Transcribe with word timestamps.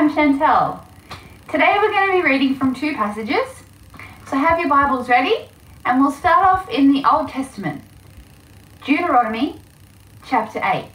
I'm 0.00 0.08
Chantel. 0.08 0.82
Today 1.50 1.76
we're 1.76 1.90
going 1.90 2.06
to 2.06 2.22
be 2.22 2.26
reading 2.26 2.54
from 2.54 2.74
two 2.74 2.94
passages. 2.94 3.46
So 4.28 4.38
have 4.38 4.58
your 4.58 4.70
Bibles 4.70 5.10
ready 5.10 5.50
and 5.84 6.00
we'll 6.00 6.10
start 6.10 6.42
off 6.42 6.70
in 6.70 6.90
the 6.90 7.04
Old 7.04 7.28
Testament. 7.28 7.82
Deuteronomy 8.86 9.60
chapter 10.26 10.58
8. 10.64 10.86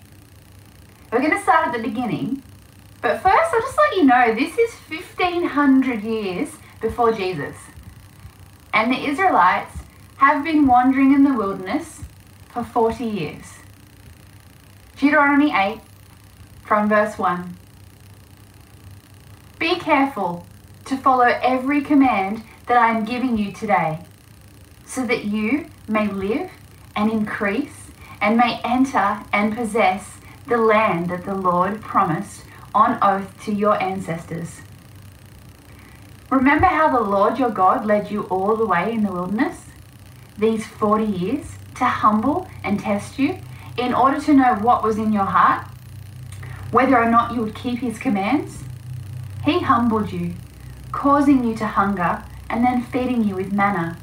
We're 1.11 1.19
going 1.19 1.37
to 1.37 1.43
start 1.43 1.67
at 1.67 1.77
the 1.77 1.87
beginning, 1.87 2.41
but 3.03 3.21
first 3.21 3.53
I'll 3.53 3.61
just 3.61 3.77
let 3.77 3.95
you 3.95 4.05
know 4.05 4.33
this 4.33 4.57
is 4.57 4.73
1500 4.89 6.01
years 6.01 6.49
before 6.81 7.13
Jesus. 7.13 7.55
And 8.73 8.91
the 8.91 9.07
Israelites 9.07 9.77
have 10.17 10.43
been 10.43 10.65
wandering 10.65 11.13
in 11.13 11.23
the 11.23 11.35
wilderness 11.35 12.01
for 12.49 12.63
40 12.63 13.05
years. 13.05 13.45
Deuteronomy 14.97 15.53
8 15.55 15.79
from 16.63 16.89
verse 16.89 17.19
1. 17.19 17.55
Be 19.65 19.79
careful 19.79 20.45
to 20.85 20.95
follow 20.95 21.25
every 21.41 21.81
command 21.81 22.43
that 22.67 22.77
I 22.77 22.91
am 22.91 23.03
giving 23.03 23.35
you 23.35 23.51
today, 23.51 24.05
so 24.85 25.03
that 25.07 25.25
you 25.25 25.71
may 25.87 26.07
live 26.07 26.51
and 26.95 27.11
increase 27.11 27.89
and 28.21 28.37
may 28.37 28.61
enter 28.63 29.23
and 29.33 29.57
possess 29.57 30.17
the 30.45 30.57
land 30.57 31.09
that 31.09 31.25
the 31.25 31.33
Lord 31.33 31.81
promised 31.81 32.43
on 32.75 32.99
oath 33.01 33.43
to 33.45 33.51
your 33.51 33.81
ancestors. 33.81 34.61
Remember 36.29 36.67
how 36.67 36.95
the 36.95 37.01
Lord 37.01 37.39
your 37.39 37.49
God 37.49 37.87
led 37.87 38.11
you 38.11 38.25
all 38.25 38.55
the 38.55 38.67
way 38.67 38.93
in 38.93 39.01
the 39.01 39.11
wilderness, 39.11 39.61
these 40.37 40.67
40 40.67 41.05
years, 41.05 41.55
to 41.77 41.85
humble 41.85 42.47
and 42.63 42.79
test 42.79 43.17
you 43.17 43.39
in 43.79 43.95
order 43.95 44.21
to 44.21 44.33
know 44.35 44.53
what 44.61 44.83
was 44.83 44.99
in 44.99 45.11
your 45.11 45.25
heart, 45.25 45.65
whether 46.69 47.01
or 47.01 47.09
not 47.09 47.33
you 47.33 47.41
would 47.41 47.55
keep 47.55 47.79
his 47.79 47.97
commands? 47.97 48.64
He 49.45 49.59
humbled 49.59 50.11
you, 50.11 50.33
causing 50.91 51.43
you 51.43 51.55
to 51.57 51.67
hunger 51.67 52.23
and 52.49 52.65
then 52.65 52.81
feeding 52.81 53.23
you 53.23 53.35
with 53.35 53.53
manna, 53.53 53.95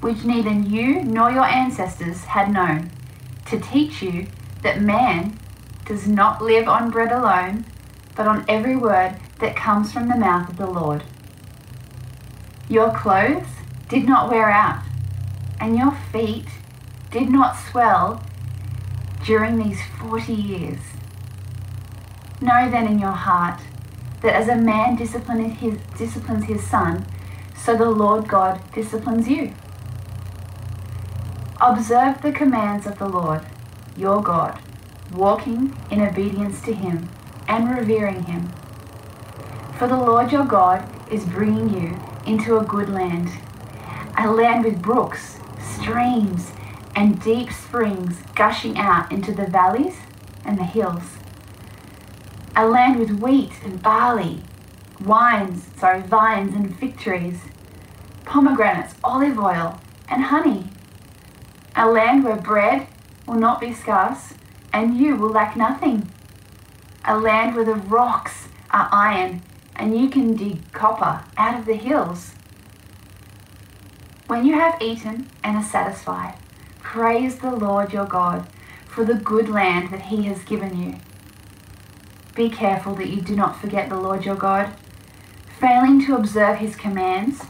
which 0.00 0.24
neither 0.24 0.52
you 0.52 1.02
nor 1.02 1.30
your 1.30 1.44
ancestors 1.44 2.24
had 2.24 2.50
known, 2.50 2.90
to 3.46 3.60
teach 3.60 4.00
you 4.00 4.26
that 4.62 4.80
man 4.80 5.38
does 5.84 6.08
not 6.08 6.42
live 6.42 6.66
on 6.66 6.90
bread 6.90 7.12
alone, 7.12 7.66
but 8.16 8.26
on 8.26 8.46
every 8.48 8.74
word 8.74 9.16
that 9.38 9.54
comes 9.54 9.92
from 9.92 10.08
the 10.08 10.16
mouth 10.16 10.48
of 10.48 10.56
the 10.56 10.66
Lord. 10.66 11.02
Your 12.66 12.90
clothes 12.90 13.46
did 13.90 14.06
not 14.06 14.30
wear 14.30 14.50
out, 14.50 14.82
and 15.60 15.76
your 15.76 15.92
feet 16.10 16.48
did 17.10 17.28
not 17.28 17.58
swell 17.58 18.22
during 19.26 19.58
these 19.58 19.80
40 20.00 20.32
years. 20.32 20.80
Know 22.40 22.70
then 22.70 22.86
in 22.86 22.98
your 22.98 23.12
heart 23.12 23.60
that 24.24 24.34
as 24.34 24.48
a 24.48 24.56
man 24.56 24.96
disciplines 24.96 25.60
his, 25.60 25.78
disciplines 25.98 26.46
his 26.46 26.66
son, 26.66 27.04
so 27.54 27.76
the 27.76 27.90
Lord 27.90 28.26
God 28.26 28.58
disciplines 28.72 29.28
you. 29.28 29.54
Observe 31.60 32.22
the 32.22 32.32
commands 32.32 32.86
of 32.86 32.98
the 32.98 33.06
Lord, 33.06 33.42
your 33.98 34.22
God, 34.22 34.58
walking 35.12 35.76
in 35.90 36.00
obedience 36.00 36.62
to 36.62 36.72
him 36.72 37.10
and 37.46 37.68
revering 37.68 38.24
him. 38.24 38.48
For 39.78 39.86
the 39.86 39.96
Lord 39.96 40.32
your 40.32 40.46
God 40.46 40.88
is 41.12 41.26
bringing 41.26 41.68
you 41.68 42.00
into 42.26 42.56
a 42.58 42.64
good 42.64 42.88
land, 42.88 43.28
a 44.16 44.30
land 44.30 44.64
with 44.64 44.80
brooks, 44.80 45.38
streams, 45.60 46.52
and 46.96 47.20
deep 47.20 47.52
springs 47.52 48.22
gushing 48.34 48.78
out 48.78 49.12
into 49.12 49.32
the 49.32 49.46
valleys 49.46 49.98
and 50.46 50.58
the 50.58 50.64
hills. 50.64 51.18
A 52.56 52.68
land 52.68 53.00
with 53.00 53.10
wheat 53.20 53.52
and 53.64 53.82
barley, 53.82 54.40
wines, 55.04 55.66
sorry, 55.76 56.02
vines 56.02 56.54
and 56.54 56.78
fig 56.78 56.96
trees, 56.96 57.40
pomegranates, 58.24 58.94
olive 59.02 59.38
oil, 59.38 59.80
and 60.08 60.22
honey. 60.22 60.70
A 61.74 61.90
land 61.90 62.22
where 62.22 62.36
bread 62.36 62.86
will 63.26 63.34
not 63.34 63.60
be 63.60 63.72
scarce 63.72 64.34
and 64.72 64.96
you 64.96 65.16
will 65.16 65.30
lack 65.30 65.56
nothing. 65.56 66.08
A 67.04 67.18
land 67.18 67.56
where 67.56 67.64
the 67.64 67.74
rocks 67.74 68.46
are 68.70 68.88
iron 68.92 69.42
and 69.74 69.98
you 69.98 70.08
can 70.08 70.36
dig 70.36 70.72
copper 70.72 71.24
out 71.36 71.58
of 71.58 71.66
the 71.66 71.74
hills. 71.74 72.34
When 74.28 74.46
you 74.46 74.54
have 74.54 74.80
eaten 74.80 75.28
and 75.42 75.56
are 75.56 75.62
satisfied, 75.64 76.36
praise 76.78 77.38
the 77.38 77.50
Lord 77.50 77.92
your 77.92 78.06
God 78.06 78.46
for 78.86 79.04
the 79.04 79.14
good 79.14 79.48
land 79.48 79.90
that 79.90 80.02
he 80.02 80.22
has 80.22 80.44
given 80.44 80.80
you. 80.80 81.00
Be 82.34 82.50
careful 82.50 82.94
that 82.96 83.08
you 83.08 83.20
do 83.20 83.36
not 83.36 83.60
forget 83.60 83.88
the 83.88 83.98
Lord 83.98 84.24
your 84.24 84.34
God, 84.34 84.72
failing 85.60 86.04
to 86.06 86.16
observe 86.16 86.58
his 86.58 86.74
commands, 86.74 87.42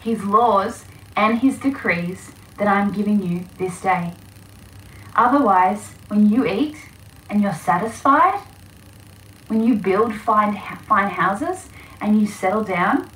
his 0.00 0.24
laws, 0.24 0.84
and 1.16 1.38
his 1.38 1.58
decrees 1.58 2.32
that 2.58 2.66
I 2.66 2.80
am 2.80 2.92
giving 2.92 3.22
you 3.22 3.44
this 3.58 3.80
day. 3.80 4.14
Otherwise, 5.14 5.94
when 6.08 6.28
you 6.28 6.44
eat 6.46 6.76
and 7.30 7.40
you're 7.40 7.54
satisfied, 7.54 8.40
when 9.46 9.62
you 9.62 9.76
build 9.76 10.14
fine, 10.14 10.60
fine 10.88 11.10
houses 11.10 11.68
and 12.00 12.20
you 12.20 12.26
settle 12.26 12.64
down, 12.64 13.08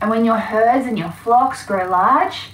and 0.00 0.08
when 0.08 0.24
your 0.24 0.38
herds 0.38 0.86
and 0.86 0.98
your 0.98 1.10
flocks 1.10 1.66
grow 1.66 1.88
large, 1.88 2.50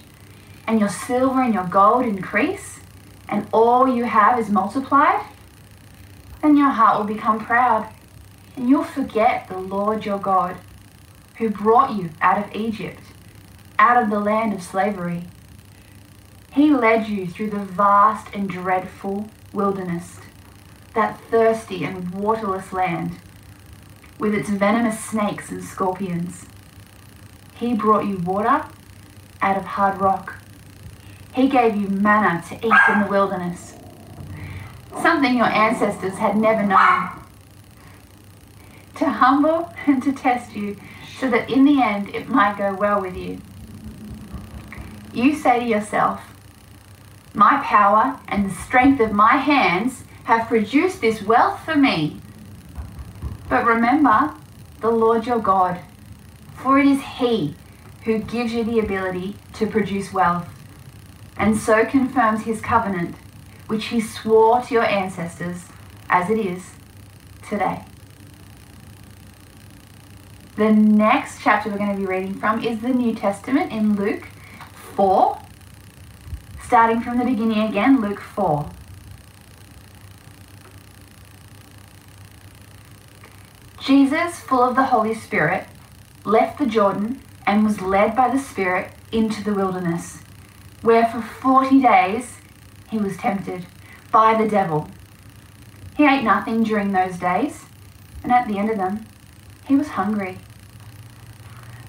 and 0.66 0.80
your 0.80 0.88
silver 0.88 1.42
and 1.42 1.54
your 1.54 1.66
gold 1.66 2.06
increase, 2.06 2.80
and 3.28 3.46
all 3.52 3.88
you 3.88 4.04
have 4.04 4.38
is 4.38 4.48
multiplied, 4.48 5.24
then 6.42 6.56
your 6.56 6.70
heart 6.70 6.98
will 6.98 7.14
become 7.14 7.38
proud, 7.38 7.88
and 8.56 8.68
you'll 8.68 8.84
forget 8.84 9.48
the 9.48 9.58
Lord 9.58 10.04
your 10.04 10.18
God, 10.18 10.56
who 11.38 11.48
brought 11.48 11.96
you 11.96 12.10
out 12.20 12.38
of 12.38 12.54
Egypt, 12.54 13.00
out 13.78 14.02
of 14.02 14.10
the 14.10 14.20
land 14.20 14.52
of 14.52 14.62
slavery. 14.62 15.24
He 16.52 16.70
led 16.70 17.08
you 17.08 17.26
through 17.26 17.50
the 17.50 17.64
vast 17.64 18.28
and 18.34 18.48
dreadful 18.48 19.30
wilderness, 19.52 20.18
that 20.94 21.18
thirsty 21.30 21.84
and 21.84 22.10
waterless 22.12 22.72
land, 22.72 23.12
with 24.18 24.34
its 24.34 24.50
venomous 24.50 25.02
snakes 25.02 25.50
and 25.50 25.64
scorpions. 25.64 26.44
He 27.54 27.74
brought 27.74 28.06
you 28.06 28.18
water 28.18 28.66
out 29.40 29.56
of 29.56 29.64
hard 29.64 30.00
rock. 30.00 30.36
He 31.34 31.48
gave 31.48 31.76
you 31.76 31.88
manna 31.88 32.42
to 32.48 32.56
eat 32.56 32.80
in 32.88 33.00
the 33.00 33.06
wilderness, 33.08 33.74
something 35.00 35.36
your 35.36 35.46
ancestors 35.46 36.14
had 36.14 36.36
never 36.36 36.62
known. 36.62 37.10
To 38.96 39.08
humble 39.08 39.72
and 39.86 40.02
to 40.02 40.12
test 40.12 40.54
you, 40.54 40.76
so 41.18 41.30
that 41.30 41.50
in 41.50 41.64
the 41.64 41.82
end 41.82 42.14
it 42.14 42.28
might 42.28 42.58
go 42.58 42.74
well 42.74 43.00
with 43.00 43.16
you. 43.16 43.40
You 45.14 45.34
say 45.34 45.60
to 45.60 45.64
yourself, 45.64 46.20
My 47.34 47.62
power 47.64 48.18
and 48.28 48.46
the 48.46 48.54
strength 48.54 49.00
of 49.00 49.12
my 49.12 49.36
hands 49.36 50.04
have 50.24 50.48
produced 50.48 51.00
this 51.00 51.22
wealth 51.22 51.64
for 51.64 51.76
me. 51.76 52.20
But 53.48 53.66
remember 53.66 54.34
the 54.80 54.90
Lord 54.90 55.26
your 55.26 55.38
God, 55.38 55.78
for 56.56 56.78
it 56.78 56.86
is 56.86 57.00
He 57.02 57.54
who 58.04 58.18
gives 58.18 58.52
you 58.52 58.64
the 58.64 58.78
ability 58.78 59.36
to 59.54 59.66
produce 59.66 60.12
wealth, 60.12 60.48
and 61.36 61.56
so 61.56 61.84
confirms 61.84 62.42
His 62.42 62.60
covenant, 62.60 63.14
which 63.72 63.86
He 63.86 64.02
swore 64.02 64.60
to 64.60 64.74
your 64.74 64.84
ancestors, 64.84 65.64
as 66.10 66.28
it 66.28 66.38
is 66.38 66.72
today. 67.48 67.82
The 70.56 70.70
next 70.70 71.40
chapter 71.40 71.70
we're 71.70 71.78
going 71.78 71.94
to 71.94 71.96
be 71.96 72.04
reading 72.04 72.34
from 72.34 72.62
is 72.62 72.80
the 72.80 72.90
New 72.90 73.14
Testament 73.14 73.72
in 73.72 73.96
Luke 73.96 74.28
4. 74.94 75.40
Starting 76.62 77.00
from 77.00 77.16
the 77.16 77.24
beginning 77.24 77.60
again, 77.60 78.02
Luke 78.02 78.20
4. 78.20 78.68
Jesus, 83.80 84.38
full 84.38 84.62
of 84.62 84.76
the 84.76 84.84
Holy 84.84 85.14
Spirit, 85.14 85.66
left 86.26 86.58
the 86.58 86.66
Jordan 86.66 87.22
and 87.46 87.64
was 87.64 87.80
led 87.80 88.14
by 88.14 88.28
the 88.28 88.38
Spirit 88.38 88.92
into 89.12 89.42
the 89.42 89.54
wilderness, 89.54 90.18
where 90.82 91.06
for 91.06 91.22
40 91.22 91.80
days 91.80 92.36
he 92.92 92.98
was 92.98 93.16
tempted 93.16 93.64
by 94.12 94.34
the 94.34 94.48
devil. 94.48 94.86
He 95.96 96.04
ate 96.04 96.22
nothing 96.22 96.62
during 96.62 96.92
those 96.92 97.18
days, 97.18 97.64
and 98.22 98.30
at 98.30 98.46
the 98.46 98.58
end 98.58 98.70
of 98.70 98.76
them, 98.76 99.06
he 99.64 99.74
was 99.74 99.88
hungry. 99.88 100.38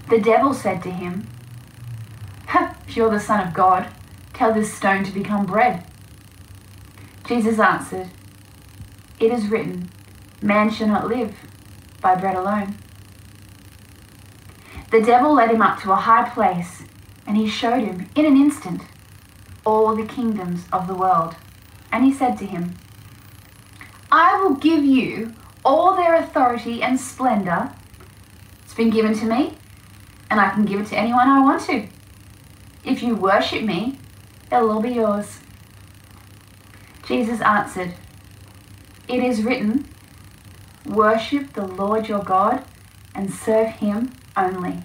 The 0.09 0.21
devil 0.21 0.53
said 0.53 0.81
to 0.83 0.91
him, 0.91 1.27
If 2.87 2.95
you're 2.95 3.11
the 3.11 3.19
Son 3.19 3.45
of 3.45 3.53
God, 3.53 3.87
tell 4.33 4.53
this 4.53 4.73
stone 4.73 5.03
to 5.03 5.11
become 5.11 5.45
bread. 5.45 5.83
Jesus 7.27 7.59
answered, 7.59 8.09
It 9.19 9.31
is 9.33 9.49
written, 9.49 9.89
Man 10.41 10.69
shall 10.69 10.87
not 10.87 11.09
live 11.09 11.35
by 11.99 12.15
bread 12.15 12.35
alone. 12.35 12.77
The 14.91 15.01
devil 15.01 15.33
led 15.33 15.51
him 15.51 15.61
up 15.61 15.81
to 15.81 15.91
a 15.91 15.95
high 15.95 16.29
place, 16.29 16.83
and 17.27 17.35
he 17.35 17.49
showed 17.49 17.83
him 17.83 18.09
in 18.15 18.25
an 18.25 18.37
instant 18.37 18.83
all 19.65 19.95
the 19.95 20.05
kingdoms 20.05 20.65
of 20.71 20.87
the 20.87 20.95
world. 20.95 21.35
And 21.91 22.03
he 22.03 22.13
said 22.13 22.37
to 22.39 22.45
him, 22.45 22.75
I 24.11 24.41
will 24.41 24.55
give 24.55 24.83
you 24.83 25.33
all 25.63 25.95
their 25.95 26.15
authority 26.15 26.83
and 26.83 26.99
splendor. 26.99 27.71
It's 28.63 28.73
been 28.73 28.89
given 28.89 29.17
to 29.19 29.25
me, 29.25 29.57
and 30.29 30.39
I 30.39 30.49
can 30.49 30.65
give 30.65 30.81
it 30.81 30.87
to 30.87 30.97
anyone 30.97 31.27
I 31.27 31.41
want 31.41 31.63
to. 31.63 31.87
If 32.83 33.01
you 33.01 33.15
worship 33.15 33.63
me, 33.63 33.97
it'll 34.51 34.71
all 34.71 34.81
be 34.81 34.91
yours. 34.91 35.39
Jesus 37.07 37.41
answered, 37.41 37.93
It 39.07 39.23
is 39.23 39.43
written, 39.43 39.87
Worship 40.85 41.53
the 41.53 41.65
Lord 41.65 42.07
your 42.07 42.23
God 42.23 42.63
and 43.15 43.31
serve 43.33 43.69
him 43.69 44.11
only. 44.35 44.83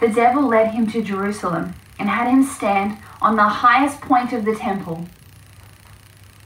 The 0.00 0.08
devil 0.08 0.46
led 0.46 0.72
him 0.72 0.90
to 0.90 1.02
Jerusalem 1.02 1.74
and 1.98 2.08
had 2.08 2.28
him 2.28 2.42
stand 2.42 2.98
on 3.20 3.36
the 3.36 3.42
highest 3.42 4.00
point 4.00 4.32
of 4.32 4.44
the 4.44 4.54
temple. 4.54 5.06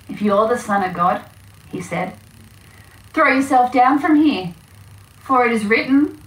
If 0.08 0.22
you're 0.22 0.48
the 0.48 0.58
Son 0.58 0.82
of 0.82 0.94
God, 0.94 1.22
he 1.70 1.80
said, 1.80 2.14
throw 3.12 3.34
yourself 3.34 3.72
down 3.72 3.98
from 3.98 4.16
here, 4.16 4.54
for 5.20 5.44
it 5.44 5.52
is 5.52 5.66
written, 5.66 6.22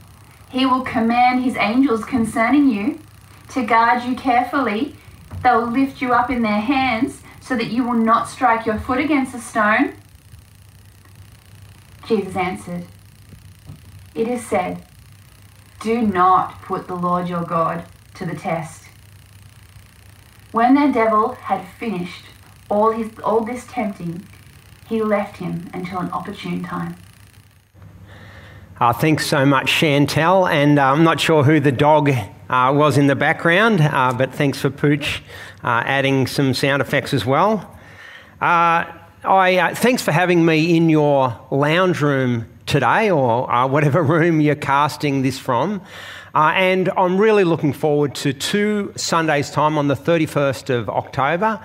He 0.49 0.65
will 0.65 0.81
command 0.81 1.43
His 1.43 1.55
angels 1.55 2.03
concerning 2.03 2.69
you 2.69 2.99
to 3.51 3.65
guard 3.65 4.03
you 4.03 4.15
carefully. 4.15 4.95
They'll 5.41 5.65
lift 5.65 6.01
you 6.01 6.13
up 6.13 6.29
in 6.29 6.41
their 6.41 6.59
hands 6.59 7.21
so 7.39 7.55
that 7.55 7.71
you 7.71 7.83
will 7.83 7.95
not 7.95 8.27
strike 8.29 8.65
your 8.65 8.77
foot 8.77 8.99
against 8.99 9.33
a 9.33 9.39
stone. 9.39 9.95
Jesus 12.05 12.35
answered, 12.35 12.85
It 14.13 14.27
is 14.27 14.45
said, 14.45 14.85
Do 15.79 16.01
not 16.01 16.61
put 16.61 16.87
the 16.87 16.95
Lord 16.95 17.29
your 17.29 17.43
God 17.43 17.85
to 18.15 18.25
the 18.25 18.35
test. 18.35 18.80
When 20.51 20.75
the 20.75 20.91
devil 20.91 21.33
had 21.33 21.65
finished 21.79 22.25
all, 22.69 22.91
his, 22.91 23.09
all 23.23 23.45
this 23.45 23.65
tempting, 23.67 24.27
he 24.87 25.01
left 25.01 25.37
him 25.37 25.69
until 25.73 25.99
an 25.99 26.11
opportune 26.11 26.61
time. 26.63 26.97
Uh, 28.77 28.91
thanks 28.91 29.27
so 29.27 29.45
much, 29.45 29.67
Chantel. 29.67 30.51
And 30.51 30.77
uh, 30.77 30.91
I'm 30.91 31.05
not 31.05 31.21
sure 31.21 31.43
who 31.43 31.61
the 31.61 31.71
dog 31.71 32.09
uh, 32.09 32.73
was 32.75 32.97
in 32.97 33.07
the 33.07 33.15
background, 33.15 33.79
uh, 33.79 34.11
but 34.11 34.33
thanks 34.33 34.59
for 34.59 34.69
Pooch 34.69 35.21
uh, 35.63 35.83
adding 35.85 36.27
some 36.27 36.53
sound 36.53 36.81
effects 36.81 37.13
as 37.13 37.25
well. 37.25 37.77
Uh, 38.41 38.91
I, 39.23 39.73
thanks 39.75 40.01
for 40.01 40.11
having 40.11 40.43
me 40.45 40.75
in 40.75 40.89
your 40.89 41.39
lounge 41.51 42.01
room 42.01 42.49
today, 42.65 43.09
or 43.09 43.67
whatever 43.67 44.03
room 44.15 44.41
you're 44.41 44.55
casting 44.55 45.21
this 45.21 45.39
from. 45.39 45.81
And 46.35 46.89
I'm 46.97 47.17
really 47.17 47.43
looking 47.43 47.73
forward 47.73 48.15
to 48.15 48.33
two 48.33 48.93
Sundays' 48.95 49.51
time 49.51 49.77
on 49.77 49.87
the 49.87 49.95
31st 49.95 50.69
of 50.69 50.89
October 50.89 51.59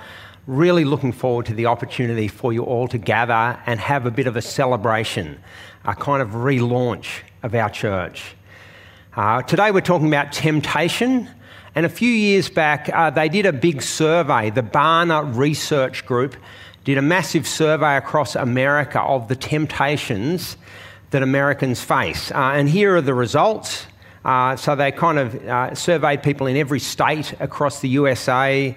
really 0.47 0.85
looking 0.85 1.13
forward 1.13 1.47
to 1.47 1.55
the 1.55 1.67
opportunity 1.67 2.29
for 2.29 2.53
you 2.53 2.63
all 2.63 2.87
to 2.89 2.99
gather 2.99 3.61
and 3.67 3.81
have 3.81 4.07
a 4.07 4.11
bit 4.11 4.27
of 4.27 4.37
a 4.37 4.43
celebration, 4.43 5.41
a 5.85 5.95
kind 5.95 6.23
of 6.23 6.31
relaunch 6.31 7.23
of 7.43 7.55
our 7.55 7.69
church. 7.69 8.37
Uh, 9.17 9.43
today 9.43 9.71
we're 9.71 9.81
talking 9.81 10.07
about 10.07 10.33
temptation. 10.33 11.29
And 11.75 11.85
a 11.85 11.91
few 11.91 12.09
years 12.09 12.49
back, 12.49 12.89
uh, 12.93 13.11
they 13.11 13.29
did 13.29 13.45
a 13.45 13.53
big 13.53 13.83
survey. 13.83 14.49
The 14.49 14.63
Barna 14.63 15.37
Research 15.37 16.07
Group 16.07 16.37
did 16.85 16.97
a 16.97 17.03
massive 17.03 17.47
survey 17.47 17.97
across 17.97 18.35
America 18.35 19.01
of 19.01 19.29
the 19.29 19.37
temptations 19.37 20.57
that 21.11 21.23
Americans 21.23 21.83
face. 21.83 22.31
Uh, 22.31 22.53
and 22.55 22.69
here 22.69 22.97
are 22.97 23.03
the 23.03 23.15
results. 23.15 23.87
Uh, 24.27 24.57
so 24.57 24.75
they 24.75 24.91
kind 24.91 25.21
of 25.21 25.37
uh, 25.47 25.73
surveyed 25.73 26.21
people 26.21 26.49
in 26.49 26.57
every 26.57 26.81
state 26.81 27.33
across 27.39 27.81
the 27.81 27.89
USA. 27.91 28.77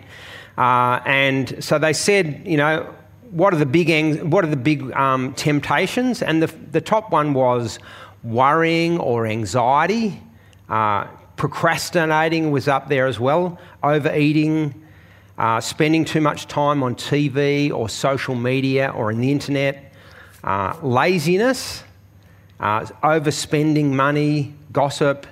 Uh, 0.56 1.00
and 1.08 1.64
so 1.64 1.80
they 1.80 1.92
said, 1.92 2.44
you 2.46 2.56
know, 2.56 2.94
what 3.32 3.52
are 3.52 3.58
the 3.58 3.66
big, 3.66 4.22
what 4.22 4.46
are 4.46 4.50
the 4.50 4.56
big 4.56 4.92
um, 4.92 5.34
temptations? 5.34 6.22
And 6.22 6.44
the, 6.44 6.48
the 6.72 6.82
top 6.82 7.12
one 7.12 7.34
was 7.34 7.80
worrying 8.24 9.00
or 9.00 9.26
anxiety. 9.26 10.22
Uh, 10.70 11.06
procrastinating 11.36 12.52
was 12.52 12.68
up 12.68 12.88
there 12.88 13.08
as 13.08 13.20
well. 13.20 13.58
Overeating, 13.82 14.80
uh, 15.40 15.60
spending 15.62 16.06
too 16.06 16.22
much 16.22 16.46
time 16.46 16.84
on 16.84 16.94
TV 16.94 17.72
or 17.72 17.90
social 17.90 18.36
media 18.36 18.90
or 18.90 19.10
in 19.10 19.20
the 19.20 19.32
internet. 19.32 19.94
Uh, 20.44 20.78
laziness, 20.84 21.84
uh, 22.60 22.82
overspending 23.02 23.86
money, 23.86 24.54
gossip, 24.72 25.26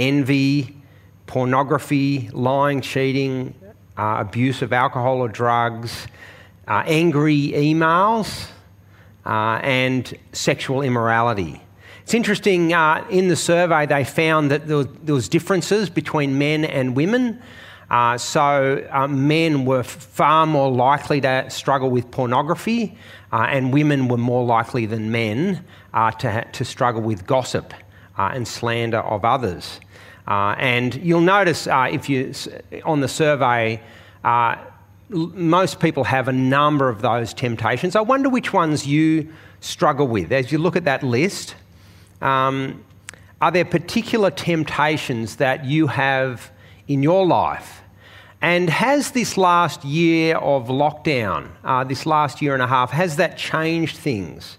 envy, 0.00 0.76
pornography, 1.26 2.28
lying, 2.32 2.80
cheating, 2.80 3.54
uh, 3.96 4.16
abuse 4.18 4.62
of 4.62 4.72
alcohol 4.72 5.18
or 5.18 5.28
drugs, 5.28 6.06
uh, 6.66 6.82
angry 6.86 7.52
emails, 7.54 8.48
uh, 9.26 9.60
and 9.62 10.14
sexual 10.32 10.82
immorality. 10.82 11.60
It's 12.02 12.14
interesting, 12.14 12.72
uh, 12.72 13.04
in 13.10 13.28
the 13.28 13.36
survey, 13.36 13.86
they 13.86 14.04
found 14.04 14.50
that 14.50 14.66
there 14.66 14.78
was, 14.78 14.86
there 15.04 15.14
was 15.14 15.28
differences 15.28 15.90
between 15.90 16.38
men 16.38 16.64
and 16.64 16.96
women. 16.96 17.40
Uh, 17.90 18.16
so, 18.16 18.84
uh, 18.90 19.06
men 19.06 19.64
were 19.64 19.82
far 19.82 20.46
more 20.46 20.70
likely 20.70 21.20
to 21.20 21.48
struggle 21.50 21.90
with 21.90 22.10
pornography, 22.10 22.96
and 23.32 23.72
women 23.72 24.08
were 24.08 24.16
more 24.16 24.44
likely 24.44 24.86
than 24.86 25.12
men 25.12 25.64
to, 26.18 26.44
to 26.52 26.64
struggle 26.64 27.02
with 27.02 27.26
gossip 27.26 27.74
and 28.16 28.46
slander 28.46 28.98
of 28.98 29.24
others. 29.24 29.80
Uh, 30.30 30.54
and 30.58 30.94
you'll 30.94 31.20
notice 31.20 31.66
uh, 31.66 31.88
if 31.90 32.08
you 32.08 32.32
on 32.84 33.00
the 33.00 33.08
survey, 33.08 33.82
uh, 34.22 34.54
most 35.08 35.80
people 35.80 36.04
have 36.04 36.28
a 36.28 36.32
number 36.32 36.88
of 36.88 37.02
those 37.02 37.34
temptations. 37.34 37.96
I 37.96 38.00
wonder 38.00 38.28
which 38.28 38.52
ones 38.52 38.86
you 38.86 39.28
struggle 39.58 40.06
with 40.06 40.30
as 40.30 40.52
you 40.52 40.58
look 40.58 40.76
at 40.76 40.84
that 40.84 41.02
list. 41.02 41.56
Um, 42.22 42.84
are 43.40 43.50
there 43.50 43.64
particular 43.64 44.30
temptations 44.30 45.36
that 45.36 45.64
you 45.64 45.88
have 45.88 46.52
in 46.86 47.02
your 47.02 47.26
life? 47.26 47.82
And 48.40 48.70
has 48.70 49.10
this 49.10 49.36
last 49.36 49.84
year 49.84 50.36
of 50.36 50.68
lockdown, 50.68 51.48
uh, 51.64 51.82
this 51.82 52.06
last 52.06 52.40
year 52.40 52.54
and 52.54 52.62
a 52.62 52.68
half, 52.68 52.92
has 52.92 53.16
that 53.16 53.36
changed 53.36 53.96
things? 53.96 54.58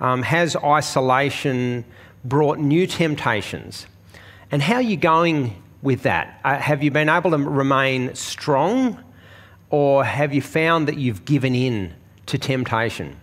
Um, 0.00 0.22
has 0.22 0.56
isolation 0.56 1.84
brought 2.24 2.58
new 2.58 2.88
temptations? 2.88 3.86
And 4.52 4.60
how 4.60 4.74
are 4.74 4.82
you 4.82 4.98
going 4.98 5.60
with 5.80 6.02
that? 6.02 6.38
Uh, 6.44 6.58
have 6.58 6.82
you 6.82 6.90
been 6.90 7.08
able 7.08 7.30
to 7.30 7.38
remain 7.38 8.14
strong 8.14 9.02
or 9.70 10.04
have 10.04 10.34
you 10.34 10.42
found 10.42 10.88
that 10.88 10.98
you've 10.98 11.24
given 11.24 11.54
in 11.54 11.94
to 12.26 12.36
temptation? 12.36 13.16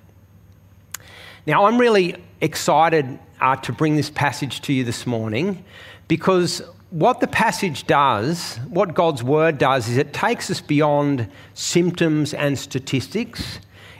Now, 1.45 1.65
I'm 1.65 1.77
really 1.77 2.15
excited 2.41 3.19
uh, 3.39 3.55
to 3.57 3.71
bring 3.71 3.95
this 3.95 4.09
passage 4.09 4.61
to 4.61 4.73
you 4.73 4.83
this 4.83 5.05
morning 5.05 5.63
because 6.07 6.63
what 6.89 7.19
the 7.19 7.27
passage 7.27 7.85
does, 7.85 8.57
what 8.67 8.95
God's 8.95 9.21
word 9.21 9.59
does, 9.59 9.87
is 9.87 9.97
it 9.97 10.13
takes 10.13 10.49
us 10.49 10.61
beyond 10.61 11.29
symptoms 11.53 12.33
and 12.33 12.57
statistics 12.57 13.59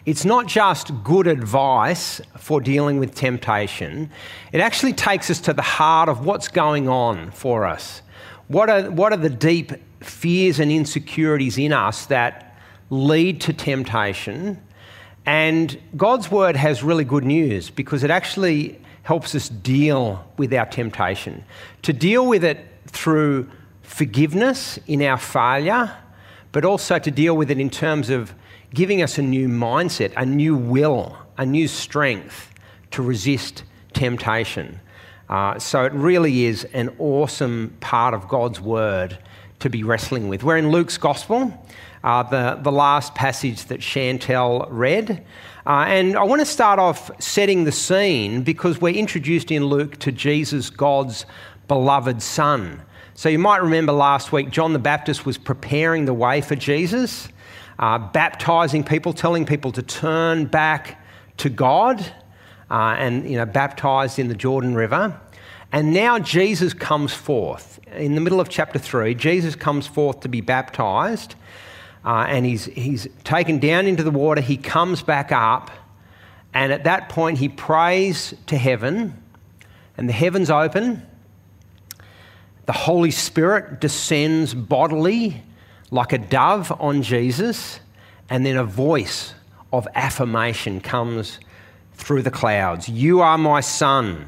it's 0.10 0.25
not 0.25 0.48
just 0.48 0.92
good 1.04 1.28
advice 1.28 2.20
for 2.36 2.60
dealing 2.60 2.98
with 2.98 3.13
temptation, 3.13 4.10
it 4.51 4.60
actually 4.60 4.92
takes 4.92 5.30
us 5.30 5.39
to 5.42 5.54
the 5.54 5.62
heart 5.62 6.10
of 6.10 6.25
what's 6.25 6.48
going 6.48 6.89
on 6.89 7.30
for 7.30 7.63
us. 7.63 8.01
What 8.48 8.72
are, 8.72 8.89
what 8.89 9.13
are 9.13 9.18
the 9.18 9.30
deep 9.30 9.72
fears 10.04 10.60
and 10.60 10.72
insecurities 10.72 11.60
in 11.60 11.72
us 11.72 12.08
that 12.08 12.58
lead 12.89 13.39
to 13.42 13.54
temptation? 13.54 14.60
And 15.28 15.80
God's 15.96 16.32
word 16.32 16.56
has 16.56 16.82
really 16.82 17.04
good 17.04 17.24
news 17.24 17.70
because 17.70 18.04
it 18.04 18.10
actually 18.10 18.82
helps 19.04 19.36
us 19.36 19.48
deal 19.48 20.28
with 20.38 20.51
our 20.56 20.66
temptation. 20.66 21.44
To 21.84 21.94
deal 21.94 22.25
with 22.25 22.44
it 22.44 22.66
through 22.88 23.48
forgiveness 23.84 24.80
in 24.88 25.04
our 25.04 25.18
failure, 25.20 25.96
but 26.51 26.66
also 26.66 26.98
to 26.98 27.12
deal 27.12 27.38
with 27.38 27.51
it 27.51 27.60
in 27.60 27.70
terms 27.70 28.10
of 28.10 28.34
giving 28.73 29.01
us 29.01 29.17
a 29.17 29.21
new 29.21 29.47
mindset, 29.47 30.13
a 30.15 30.25
new 30.25 30.55
will, 30.55 31.17
a 31.38 31.45
new 31.45 31.67
strength 31.67 32.53
to 32.91 33.01
resist 33.01 33.63
temptation. 33.93 34.79
Uh, 35.29 35.57
so 35.59 35.83
it 35.83 35.93
really 35.93 36.45
is 36.45 36.65
an 36.73 36.89
awesome 36.99 37.75
part 37.79 38.13
of 38.13 38.27
God's 38.27 38.59
word 38.59 39.17
to 39.59 39.69
be 39.69 39.83
wrestling 39.83 40.27
with. 40.27 40.43
We're 40.43 40.57
in 40.57 40.71
Luke's 40.71 40.97
gospel, 40.97 41.65
uh, 42.03 42.23
the, 42.23 42.59
the 42.61 42.71
last 42.71 43.13
passage 43.13 43.65
that 43.65 43.79
Chantel 43.79 44.67
read. 44.69 45.25
Uh, 45.65 45.85
and 45.88 46.15
I 46.15 46.23
want 46.23 46.41
to 46.41 46.45
start 46.45 46.79
off 46.79 47.11
setting 47.21 47.65
the 47.65 47.71
scene 47.71 48.41
because 48.41 48.79
we're 48.79 48.95
introduced 48.95 49.51
in 49.51 49.65
Luke 49.65 49.97
to 49.99 50.11
Jesus, 50.11 50.69
God's 50.69 51.25
beloved 51.67 52.21
Son. 52.21 52.81
So 53.13 53.29
you 53.29 53.38
might 53.38 53.61
remember 53.61 53.91
last 53.91 54.31
week, 54.31 54.49
John 54.49 54.73
the 54.73 54.79
Baptist 54.79 55.25
was 55.25 55.38
preparing 55.38 56.05
the 56.05 56.13
way 56.13 56.41
for 56.41 56.55
Jesus 56.55 57.27
uh, 57.79 57.98
baptizing 57.98 58.83
people, 58.83 59.13
telling 59.13 59.45
people 59.45 59.71
to 59.71 59.81
turn 59.81 60.45
back 60.45 61.01
to 61.38 61.50
God, 61.50 62.01
uh, 62.69 62.95
and 62.98 63.27
you 63.27 63.38
know, 63.38 63.45
baptized 63.45 64.19
in 64.19 64.27
the 64.27 64.36
Jordan 64.36 64.75
River. 64.75 65.19
And 65.71 65.93
now 65.93 66.19
Jesus 66.19 66.74
comes 66.74 67.13
forth. 67.13 67.79
In 67.95 68.15
the 68.15 68.21
middle 68.21 68.41
of 68.41 68.50
chapter 68.50 68.77
3, 68.77 69.15
Jesus 69.15 69.55
comes 69.55 69.88
forth 69.88 70.19
to 70.21 70.27
be 70.27 70.41
baptized, 70.41 71.36
uh, 72.03 72.25
and 72.27 72.45
he's, 72.45 72.65
he's 72.65 73.07
taken 73.24 73.59
down 73.59 73.88
into 73.88 74.03
the 74.03 74.12
water. 74.12 74.41
He 74.41 74.57
comes 74.57 75.01
back 75.01 75.31
up, 75.31 75.71
And 76.53 76.74
at 76.74 76.83
that 76.83 77.09
point, 77.09 77.38
he 77.38 77.48
prays 77.48 78.33
to 78.48 78.57
heaven, 78.57 79.21
and 79.95 80.09
the 80.09 80.13
heavens 80.13 80.50
open. 80.50 81.03
The 82.65 82.74
Holy 82.74 83.12
Spirit 83.12 83.79
descends 83.79 84.53
bodily 84.53 85.43
like 85.91 86.13
a 86.13 86.17
dove 86.17 86.72
on 86.79 87.01
Jesus, 87.01 87.79
and 88.29 88.46
then 88.46 88.58
a 88.58 88.63
voice 88.63 89.34
of 89.74 89.88
affirmation 89.96 90.81
comes 90.81 91.39
through 91.93 92.22
the 92.22 92.31
clouds 92.31 92.88
You 92.88 93.22
are 93.22 93.38
my 93.38 93.62
Son, 93.62 94.27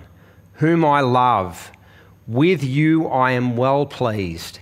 whom 0.53 0.83
I 0.83 1.01
love. 1.01 1.71
With 2.27 2.63
you 2.63 3.07
I 3.07 3.31
am 3.31 3.57
well 3.57 3.85
pleased. 3.85 4.59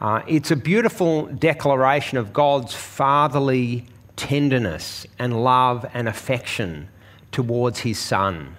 Uh, 0.00 0.22
it's 0.26 0.50
a 0.50 0.56
beautiful 0.56 1.26
declaration 1.26 2.18
of 2.18 2.32
God's 2.32 2.74
fatherly 2.74 3.86
tenderness 4.16 5.06
and 5.18 5.42
love 5.44 5.86
and 5.94 6.08
affection 6.08 6.88
towards 7.32 7.80
his 7.80 7.98
son. 7.98 8.56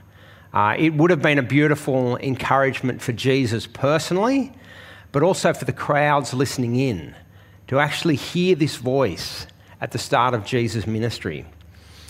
Uh, 0.54 0.76
it 0.78 0.94
would 0.94 1.12
have 1.12 1.22
been 1.22 1.38
a 1.38 1.44
beautiful 1.44 2.18
encouragement 2.18 3.02
for 3.02 3.12
Jesus 3.12 3.68
personally, 3.68 4.54
but 5.12 5.22
also 5.22 5.54
for 5.54 5.66
the 5.66 5.74
crowds 5.74 6.34
listening 6.34 6.78
in 6.78 7.16
to 7.68 7.80
actually 7.80 8.16
hear 8.16 8.56
this 8.56 8.76
voice 8.76 9.48
at 9.82 9.92
the 9.92 9.98
start 9.98 10.34
of 10.34 10.46
Jesus' 10.46 10.88
ministry. 10.88 11.46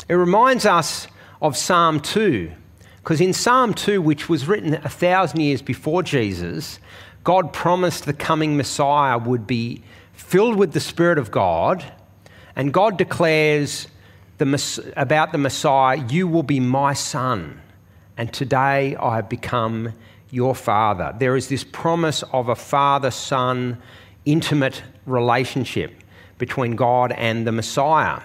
It 0.08 0.16
reminds 0.16 0.66
us 0.66 1.08
of 1.42 1.58
Psalm 1.58 2.00
2, 2.00 2.52
because 2.98 3.22
in 3.22 3.34
Psalm 3.34 3.74
2, 3.74 4.02
which 4.02 4.30
was 4.30 4.48
written 4.48 4.74
a 4.76 4.90
thousand 4.90 5.40
years 5.40 5.62
before 5.62 6.04
Jesus, 6.04 6.80
God 7.24 7.54
promised 7.54 8.06
the 8.06 8.14
coming 8.14 8.58
Messiah 8.58 9.18
would 9.18 9.48
be 9.48 9.82
filled 10.14 10.58
with 10.58 10.74
the 10.74 10.80
Spirit 10.80 11.18
of 11.18 11.32
God, 11.32 11.84
and 12.56 12.74
God 12.74 12.98
declares 12.98 13.88
the, 14.38 14.94
about 14.96 15.32
the 15.32 15.38
Messiah, 15.38 15.98
You 16.10 16.28
will 16.28 16.44
be 16.44 16.60
my 16.60 16.94
son, 16.94 17.62
and 18.18 18.32
today 18.34 18.96
I 18.96 19.16
have 19.16 19.30
become 19.30 19.94
your 20.30 20.56
father. 20.56 21.16
There 21.18 21.36
is 21.36 21.48
this 21.48 21.64
promise 21.64 22.24
of 22.32 22.50
a 22.50 22.56
father 22.56 23.12
son 23.12 23.82
intimate 24.26 24.84
relationship 25.06 25.94
between 26.38 26.76
God 26.76 27.12
and 27.14 27.46
the 27.48 27.52
Messiah. 27.52 28.22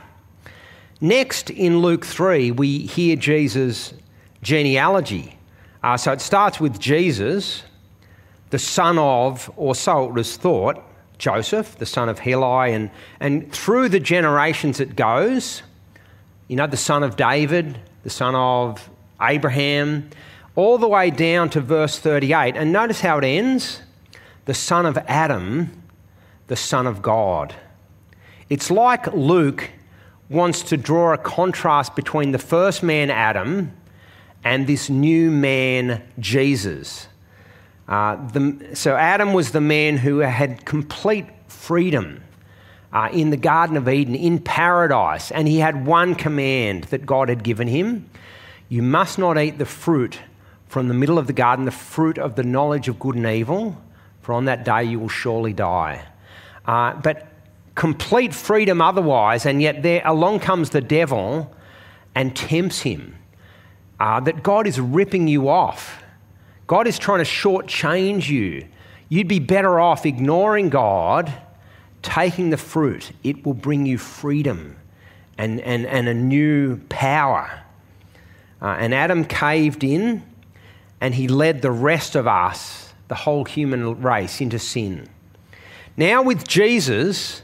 Next, 1.01 1.51
in 1.51 1.81
Luke 1.81 2.05
3, 2.05 2.51
we 2.51 2.79
hear 2.81 3.17
Jesus' 3.17 3.95
genealogy. 4.43 5.39
Uh, 5.83 5.97
so 5.97 6.13
it 6.13 6.21
starts 6.21 6.61
with 6.61 6.79
Jesus, 6.79 7.63
the 8.51 8.59
son 8.59 8.99
of, 8.99 9.51
or 9.57 9.75
so 9.75 10.05
it 10.05 10.13
was 10.13 10.37
thought, 10.37 10.83
Joseph, 11.19 11.77
the 11.79 11.87
son 11.87 12.09
of 12.09 12.19
Heli, 12.19 12.73
and, 12.73 12.91
and 13.21 13.51
through 13.53 13.89
the 13.91 14.01
generations 14.01 14.81
it 14.81 14.97
goes, 14.97 15.63
you 16.49 16.57
know, 16.57 16.67
the 16.67 16.77
son 16.77 17.03
of 17.03 17.17
David, 17.17 17.79
the 18.03 18.11
son 18.11 18.35
of 18.35 18.91
Abraham, 19.23 20.11
all 20.57 20.79
the 20.79 20.89
way 20.89 21.11
down 21.11 21.49
to 21.51 21.61
verse 21.61 21.99
38. 21.99 22.57
And 22.57 22.73
notice 22.73 23.01
how 23.01 23.19
it 23.19 23.25
ends 23.25 23.83
the 24.47 24.55
son 24.55 24.85
of 24.85 24.99
Adam, 25.07 25.80
the 26.51 26.57
son 26.57 26.89
of 26.89 27.01
God. 27.01 27.55
It's 28.49 28.73
like 28.73 29.07
Luke 29.13 29.71
wants 30.29 30.65
to 30.65 30.77
draw 30.77 31.13
a 31.13 31.17
contrast 31.17 31.95
between 31.95 32.33
the 32.33 32.41
first 32.41 32.83
man, 32.83 33.09
Adam, 33.09 33.73
and 34.43 34.67
this 34.67 34.91
new 34.91 35.31
man, 35.31 36.03
Jesus. 36.19 37.07
Uh, 37.87 38.17
the, 38.33 38.71
so, 38.75 38.97
Adam 38.97 39.33
was 39.33 39.53
the 39.53 39.61
man 39.61 39.97
who 39.97 40.19
had 40.19 40.65
complete 40.65 41.27
freedom 41.47 42.21
uh, 42.93 43.09
in 43.13 43.31
the 43.31 43.37
Garden 43.37 43.77
of 43.77 43.89
Eden, 43.89 44.17
in 44.17 44.41
paradise, 44.41 45.31
and 45.31 45.47
he 45.47 45.61
had 45.61 45.87
one 45.87 46.17
command 46.17 46.83
that 46.85 47.07
God 47.07 47.29
had 47.29 47.45
given 47.45 47.69
him 47.69 48.11
You 48.69 48.83
must 48.83 49.21
not 49.21 49.39
eat 49.39 49.59
the 49.59 49.67
fruit 49.67 50.19
from 50.67 50.89
the 50.89 50.95
middle 50.95 51.17
of 51.17 51.29
the 51.29 51.33
garden, 51.33 51.65
the 51.65 51.71
fruit 51.71 52.19
of 52.19 52.35
the 52.35 52.43
knowledge 52.43 52.89
of 52.89 52.99
good 52.99 53.15
and 53.15 53.27
evil, 53.27 53.81
for 54.21 54.33
on 54.33 54.47
that 54.47 54.65
day 54.65 54.83
you 54.83 54.99
will 54.99 55.09
surely 55.09 55.53
die. 55.53 56.10
Uh, 56.71 56.95
but 56.95 57.27
complete 57.75 58.33
freedom 58.33 58.81
otherwise, 58.81 59.45
and 59.45 59.61
yet 59.61 59.83
there 59.83 60.03
along 60.05 60.39
comes 60.39 60.71
the 60.71 60.81
devil 60.81 61.53
and 62.15 62.37
tempts 62.37 62.83
him. 62.83 63.17
Uh, 63.99 64.21
that 64.21 64.45
God 64.45 64.69
is 64.69 64.79
ripping 64.79 65.27
you 65.27 65.49
off. 65.49 66.01
God 66.69 66.87
is 66.87 66.97
trying 66.97 67.19
to 67.19 67.25
shortchange 67.25 68.29
you. 68.29 68.69
You'd 69.09 69.27
be 69.27 69.41
better 69.41 69.81
off 69.81 70.07
ignoring 70.07 70.69
God, 70.69 71.33
taking 72.03 72.51
the 72.51 72.57
fruit. 72.57 73.11
It 73.25 73.45
will 73.45 73.55
bring 73.55 73.85
you 73.85 73.99
freedom 73.99 74.77
and, 75.37 75.61
and, 75.63 75.85
and 75.87 76.07
a 76.07 76.15
new 76.15 76.77
power. 76.89 77.65
Uh, 78.63 78.77
and 78.79 78.95
Adam 78.95 79.25
caved 79.25 79.83
in 79.83 80.23
and 81.01 81.17
he 81.17 81.27
led 81.27 81.63
the 81.63 81.73
rest 81.73 82.15
of 82.15 82.29
us, 82.29 82.95
the 83.09 83.17
whole 83.17 83.45
human 83.45 84.01
race, 84.01 84.41
into 84.41 84.61
sin. 84.61 85.09
Now, 85.97 86.23
with 86.23 86.47
Jesus, 86.47 87.43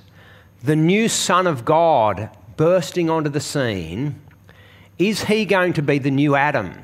the 0.62 0.76
new 0.76 1.08
Son 1.08 1.46
of 1.46 1.64
God 1.64 2.30
bursting 2.56 3.10
onto 3.10 3.30
the 3.30 3.40
scene, 3.40 4.20
is 4.98 5.24
he 5.24 5.44
going 5.44 5.74
to 5.74 5.82
be 5.82 5.98
the 5.98 6.10
new 6.10 6.34
Adam? 6.34 6.82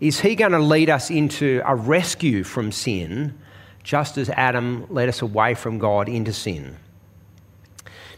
Is 0.00 0.20
he 0.20 0.34
going 0.34 0.52
to 0.52 0.58
lead 0.58 0.90
us 0.90 1.10
into 1.10 1.62
a 1.64 1.74
rescue 1.74 2.42
from 2.42 2.72
sin, 2.72 3.38
just 3.82 4.18
as 4.18 4.28
Adam 4.30 4.86
led 4.90 5.08
us 5.08 5.22
away 5.22 5.54
from 5.54 5.78
God 5.78 6.08
into 6.08 6.32
sin? 6.32 6.76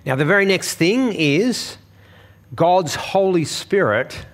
Now, 0.05 0.15
the 0.15 0.25
very 0.25 0.47
next 0.47 0.75
thing 0.77 1.13
is 1.13 1.77
God's 2.55 2.95
Holy 2.95 3.45
Spirit 3.45 4.25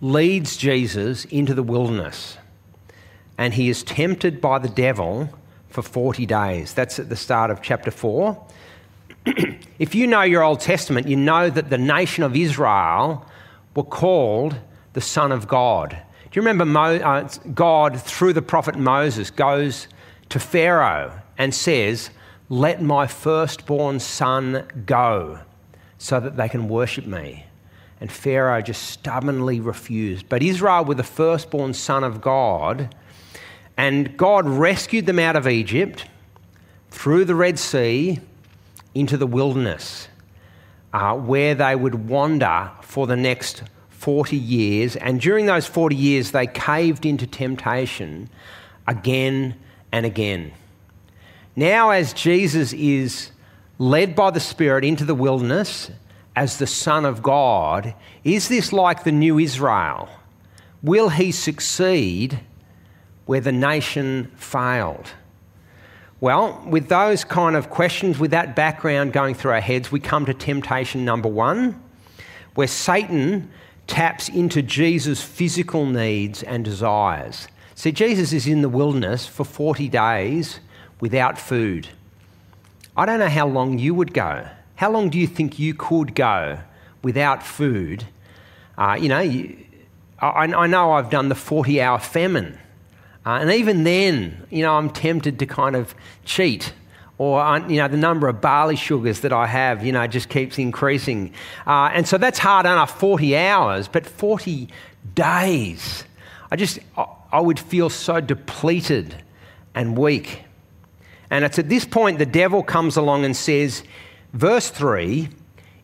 leads 0.00 0.56
Jesus 0.56 1.24
into 1.26 1.54
the 1.54 1.62
wilderness, 1.62 2.36
and 3.38 3.54
he 3.54 3.68
is 3.68 3.82
tempted 3.82 4.40
by 4.40 4.58
the 4.58 4.68
devil 4.68 5.30
for 5.68 5.82
40 5.82 6.26
days. 6.26 6.74
That's 6.74 6.98
at 6.98 7.08
the 7.08 7.16
start 7.16 7.50
of 7.50 7.62
chapter 7.62 7.90
4. 7.90 8.46
if 9.78 9.94
you 9.94 10.06
know 10.06 10.22
your 10.22 10.42
Old 10.42 10.60
Testament, 10.60 11.06
you 11.06 11.16
know 11.16 11.50
that 11.50 11.70
the 11.70 11.78
nation 11.78 12.24
of 12.24 12.34
Israel 12.34 13.26
were 13.74 13.84
called 13.84 14.56
the 14.94 15.00
Son 15.00 15.32
of 15.32 15.46
God. 15.46 15.90
Do 15.90 16.30
you 16.38 16.42
remember 16.42 16.64
Mo- 16.64 16.96
uh, 16.96 17.28
God, 17.54 18.00
through 18.00 18.32
the 18.32 18.42
prophet 18.42 18.76
Moses, 18.76 19.30
goes 19.30 19.88
to 20.28 20.38
Pharaoh 20.38 21.12
and 21.38 21.54
says, 21.54 22.10
Let 22.48 22.82
my 22.82 23.06
firstborn 23.06 24.00
son 24.00 24.66
go 24.84 25.40
so 25.98 26.20
that 26.20 26.36
they 26.36 26.48
can 26.48 26.68
worship 26.68 27.06
me. 27.06 27.46
And 28.00 28.12
Pharaoh 28.12 28.62
just 28.62 28.82
stubbornly 28.84 29.58
refused. 29.58 30.28
But 30.28 30.42
Israel 30.42 30.84
were 30.84 30.94
the 30.94 31.02
firstborn 31.02 31.74
son 31.74 32.04
of 32.04 32.20
God, 32.20 32.94
and 33.78 34.16
God 34.16 34.46
rescued 34.46 35.06
them 35.06 35.20
out 35.20 35.36
of 35.36 35.46
Egypt 35.46 36.04
through 36.90 37.24
the 37.24 37.36
Red 37.36 37.60
Sea 37.60 38.18
into 38.92 39.16
the 39.16 39.26
wilderness, 39.26 40.08
uh, 40.92 41.14
where 41.14 41.54
they 41.54 41.76
would 41.76 42.08
wander 42.08 42.72
for 42.82 43.06
the 43.06 43.16
next 43.16 43.62
40 43.90 44.36
years. 44.36 44.96
And 44.96 45.20
during 45.20 45.46
those 45.46 45.66
40 45.66 45.94
years, 45.94 46.32
they 46.32 46.48
caved 46.48 47.06
into 47.06 47.24
temptation 47.24 48.28
again 48.88 49.54
and 49.92 50.04
again. 50.04 50.52
Now, 51.54 51.90
as 51.90 52.12
Jesus 52.12 52.72
is 52.72 53.30
led 53.78 54.16
by 54.16 54.32
the 54.32 54.40
Spirit 54.40 54.84
into 54.84 55.04
the 55.04 55.14
wilderness 55.14 55.92
as 56.34 56.58
the 56.58 56.66
Son 56.66 57.04
of 57.04 57.22
God, 57.22 57.94
is 58.24 58.48
this 58.48 58.72
like 58.72 59.04
the 59.04 59.12
new 59.12 59.38
Israel? 59.38 60.08
Will 60.82 61.10
he 61.10 61.30
succeed 61.30 62.40
where 63.28 63.42
the 63.42 63.52
nation 63.52 64.32
failed? 64.36 65.10
Well, 66.18 66.64
with 66.66 66.88
those 66.88 67.24
kind 67.24 67.56
of 67.56 67.68
questions, 67.68 68.18
with 68.18 68.30
that 68.30 68.56
background 68.56 69.12
going 69.12 69.34
through 69.34 69.50
our 69.50 69.60
heads, 69.60 69.92
we 69.92 70.00
come 70.00 70.24
to 70.24 70.32
temptation 70.32 71.04
number 71.04 71.28
one, 71.28 71.78
where 72.54 72.66
Satan 72.66 73.50
taps 73.86 74.30
into 74.30 74.62
Jesus' 74.62 75.20
physical 75.20 75.84
needs 75.84 76.42
and 76.42 76.64
desires. 76.64 77.48
See, 77.74 77.92
Jesus 77.92 78.32
is 78.32 78.46
in 78.46 78.62
the 78.62 78.68
wilderness 78.70 79.26
for 79.26 79.44
40 79.44 79.90
days 79.90 80.60
without 80.98 81.38
food. 81.38 81.86
I 82.96 83.04
don't 83.04 83.18
know 83.18 83.28
how 83.28 83.46
long 83.46 83.78
you 83.78 83.92
would 83.92 84.14
go. 84.14 84.48
How 84.76 84.90
long 84.90 85.10
do 85.10 85.18
you 85.18 85.26
think 85.26 85.58
you 85.58 85.74
could 85.74 86.14
go 86.14 86.60
without 87.02 87.42
food? 87.42 88.06
Uh, 88.78 88.96
you 88.98 89.10
know, 89.10 89.20
you, 89.20 89.54
I, 90.18 90.46
I 90.46 90.66
know 90.66 90.92
I've 90.92 91.10
done 91.10 91.28
the 91.28 91.34
40 91.34 91.82
hour 91.82 91.98
famine. 91.98 92.58
Uh, 93.28 93.40
and 93.40 93.50
even 93.50 93.84
then, 93.84 94.46
you 94.48 94.62
know, 94.62 94.74
I'm 94.74 94.88
tempted 94.88 95.38
to 95.40 95.44
kind 95.44 95.76
of 95.76 95.94
cheat. 96.24 96.72
Or, 97.18 97.42
uh, 97.42 97.68
you 97.68 97.76
know, 97.76 97.86
the 97.86 97.98
number 97.98 98.26
of 98.26 98.40
barley 98.40 98.74
sugars 98.74 99.20
that 99.20 99.34
I 99.34 99.46
have, 99.46 99.84
you 99.84 99.92
know, 99.92 100.06
just 100.06 100.30
keeps 100.30 100.58
increasing. 100.58 101.34
Uh, 101.66 101.90
and 101.92 102.08
so 102.08 102.16
that's 102.16 102.38
hard 102.38 102.64
enough, 102.64 102.98
40 102.98 103.36
hours, 103.36 103.86
but 103.86 104.06
40 104.06 104.70
days. 105.14 106.04
I 106.50 106.56
just, 106.56 106.78
I 107.30 107.38
would 107.38 107.60
feel 107.60 107.90
so 107.90 108.18
depleted 108.18 109.14
and 109.74 109.98
weak. 109.98 110.44
And 111.28 111.44
it's 111.44 111.58
at 111.58 111.68
this 111.68 111.84
point 111.84 112.18
the 112.18 112.24
devil 112.24 112.62
comes 112.62 112.96
along 112.96 113.26
and 113.26 113.36
says, 113.36 113.82
verse 114.32 114.70
3, 114.70 115.28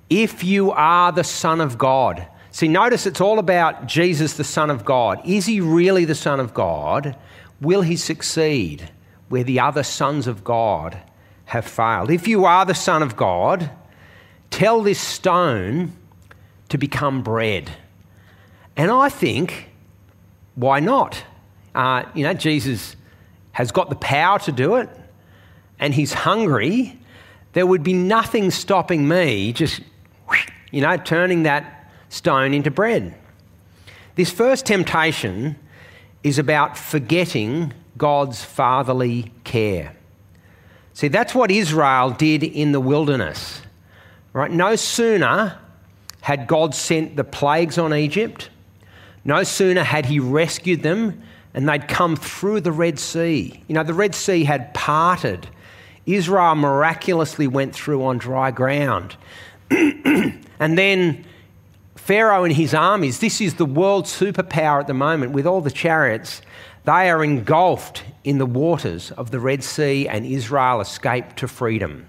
if 0.08 0.42
you 0.42 0.70
are 0.70 1.12
the 1.12 1.24
Son 1.24 1.60
of 1.60 1.76
God. 1.76 2.26
See, 2.52 2.68
notice 2.68 3.04
it's 3.04 3.20
all 3.20 3.38
about 3.38 3.86
Jesus, 3.86 4.32
the 4.32 4.44
Son 4.44 4.70
of 4.70 4.86
God. 4.86 5.20
Is 5.26 5.44
he 5.44 5.60
really 5.60 6.06
the 6.06 6.14
Son 6.14 6.40
of 6.40 6.54
God? 6.54 7.18
Will 7.60 7.82
he 7.82 7.96
succeed 7.96 8.90
where 9.28 9.44
the 9.44 9.60
other 9.60 9.82
sons 9.82 10.26
of 10.26 10.44
God 10.44 11.00
have 11.46 11.64
failed? 11.64 12.10
If 12.10 12.28
you 12.28 12.44
are 12.44 12.64
the 12.64 12.74
Son 12.74 13.02
of 13.02 13.16
God, 13.16 13.70
tell 14.50 14.82
this 14.82 15.00
stone 15.00 15.92
to 16.68 16.78
become 16.78 17.22
bread. 17.22 17.70
And 18.76 18.90
I 18.90 19.08
think, 19.08 19.70
why 20.54 20.80
not? 20.80 21.24
Uh, 21.74 22.04
you 22.14 22.24
know, 22.24 22.34
Jesus 22.34 22.96
has 23.52 23.70
got 23.70 23.88
the 23.88 23.96
power 23.96 24.38
to 24.40 24.52
do 24.52 24.76
it, 24.76 24.88
and 25.78 25.94
he's 25.94 26.12
hungry. 26.12 26.98
There 27.52 27.66
would 27.66 27.82
be 27.82 27.92
nothing 27.92 28.50
stopping 28.50 29.06
me 29.06 29.52
just, 29.52 29.80
you 30.70 30.80
know, 30.80 30.96
turning 30.96 31.44
that 31.44 31.90
stone 32.08 32.52
into 32.52 32.70
bread. 32.70 33.14
This 34.16 34.30
first 34.30 34.66
temptation 34.66 35.56
is 36.24 36.38
about 36.38 36.76
forgetting 36.76 37.72
God's 37.96 38.42
fatherly 38.42 39.30
care. 39.44 39.94
See, 40.94 41.08
that's 41.08 41.34
what 41.34 41.50
Israel 41.50 42.10
did 42.10 42.42
in 42.42 42.72
the 42.72 42.80
wilderness. 42.80 43.60
Right? 44.32 44.50
No 44.50 44.74
sooner 44.74 45.58
had 46.22 46.48
God 46.48 46.74
sent 46.74 47.14
the 47.14 47.24
plagues 47.24 47.78
on 47.78 47.94
Egypt, 47.94 48.48
no 49.24 49.42
sooner 49.42 49.84
had 49.84 50.06
he 50.06 50.18
rescued 50.18 50.82
them 50.82 51.22
and 51.52 51.68
they'd 51.68 51.86
come 51.86 52.16
through 52.16 52.60
the 52.60 52.72
Red 52.72 52.98
Sea. 52.98 53.62
You 53.68 53.74
know, 53.74 53.84
the 53.84 53.94
Red 53.94 54.14
Sea 54.14 54.44
had 54.44 54.74
parted. 54.74 55.46
Israel 56.04 56.56
miraculously 56.56 57.46
went 57.46 57.74
through 57.74 58.04
on 58.04 58.18
dry 58.18 58.50
ground. 58.50 59.16
and 59.70 60.44
then 60.78 61.24
Pharaoh 62.04 62.44
and 62.44 62.52
his 62.54 62.74
armies, 62.74 63.20
this 63.20 63.40
is 63.40 63.54
the 63.54 63.64
world 63.64 64.04
superpower 64.04 64.78
at 64.78 64.86
the 64.86 64.92
moment 64.92 65.32
with 65.32 65.46
all 65.46 65.62
the 65.62 65.70
chariots. 65.70 66.42
They 66.84 67.08
are 67.08 67.24
engulfed 67.24 68.04
in 68.24 68.36
the 68.36 68.44
waters 68.44 69.10
of 69.12 69.30
the 69.30 69.40
Red 69.40 69.64
Sea, 69.64 70.06
and 70.06 70.26
Israel 70.26 70.82
escaped 70.82 71.38
to 71.38 71.48
freedom. 71.48 72.06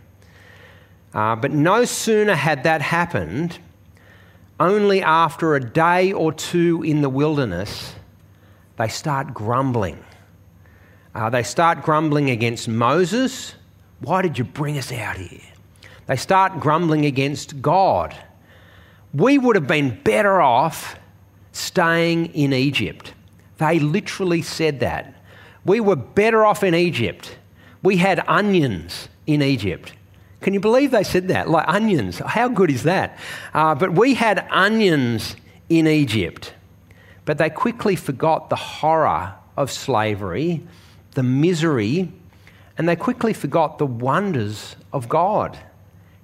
Uh, 1.14 1.38
but 1.38 1.52
no 1.52 1.86
sooner 1.86 2.36
had 2.36 2.64
that 2.64 2.82
happened, 2.82 3.58
only 4.60 5.02
after 5.02 5.56
a 5.56 5.62
day 5.62 6.12
or 6.12 6.34
two 6.34 6.84
in 6.84 7.02
the 7.02 7.08
wilderness, 7.08 7.96
they 8.78 8.90
start 8.90 9.34
grumbling. 9.34 10.04
Uh, 11.14 11.30
they 11.30 11.44
start 11.44 11.84
grumbling 11.84 12.30
against 12.30 12.68
Moses. 12.68 13.56
Why 14.02 14.22
did 14.22 14.38
you 14.38 14.44
bring 14.44 14.78
us 14.78 14.92
out 14.92 15.16
here? 15.16 15.40
They 16.08 16.18
start 16.18 16.60
grumbling 16.60 17.06
against 17.06 17.62
God 17.62 18.14
we 19.16 19.38
would 19.38 19.56
have 19.56 19.68
been 19.68 19.98
better 20.04 20.42
off 20.42 21.00
staying 21.54 22.28
in 22.34 22.52
Egypt. 22.52 23.14
They 23.58 23.80
literally 23.80 24.42
said 24.42 24.82
that. 24.82 25.24
We 25.64 25.80
were 25.80 25.96
better 25.96 26.46
off 26.46 26.64
in 26.64 26.76
Egypt. 26.76 27.38
We 27.82 27.96
had 27.96 28.22
onions 28.28 29.08
in 29.26 29.42
Egypt. 29.42 29.94
Can 30.42 30.54
you 30.54 30.60
believe 30.60 30.92
they 30.92 31.04
said 31.04 31.30
that? 31.30 31.50
Like 31.50 31.66
onions. 31.68 32.20
How 32.20 32.50
good 32.50 32.70
is 32.70 32.84
that? 32.84 33.18
Uh, 33.54 33.74
but 33.74 33.94
we 33.94 34.16
had 34.16 34.46
onions 34.52 35.38
in 35.70 35.88
Egypt. 35.88 36.54
But 37.24 37.38
they 37.38 37.50
quickly 37.50 37.96
forgot 37.96 38.50
the 38.50 38.58
horror 38.58 39.34
of 39.56 39.72
slavery, 39.72 40.62
the 41.12 41.24
misery, 41.24 42.12
and 42.78 42.88
they 42.88 42.98
quickly 42.98 43.32
forgot 43.32 43.78
the 43.78 43.86
wonders 43.86 44.76
of 44.92 45.08
God, 45.08 45.58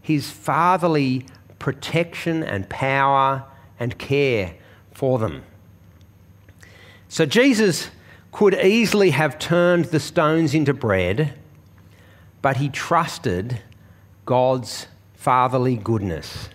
His 0.01 0.29
fatherly 0.29 1.25
protection 1.61 2.43
and 2.43 2.67
power 2.69 3.45
and 3.79 3.95
care 3.99 4.55
for 4.91 5.19
them. 5.19 5.43
So 7.07 7.27
Jesus 7.27 7.91
could 8.31 8.55
easily 8.55 9.11
have 9.11 9.37
turned 9.37 9.85
the 9.85 9.99
stones 9.99 10.55
into 10.55 10.73
bread, 10.73 11.37
but 12.41 12.57
he 12.57 12.67
trusted 12.67 13.61
God's 14.25 14.87
fatherly 15.13 15.75
goodness. 15.75 16.49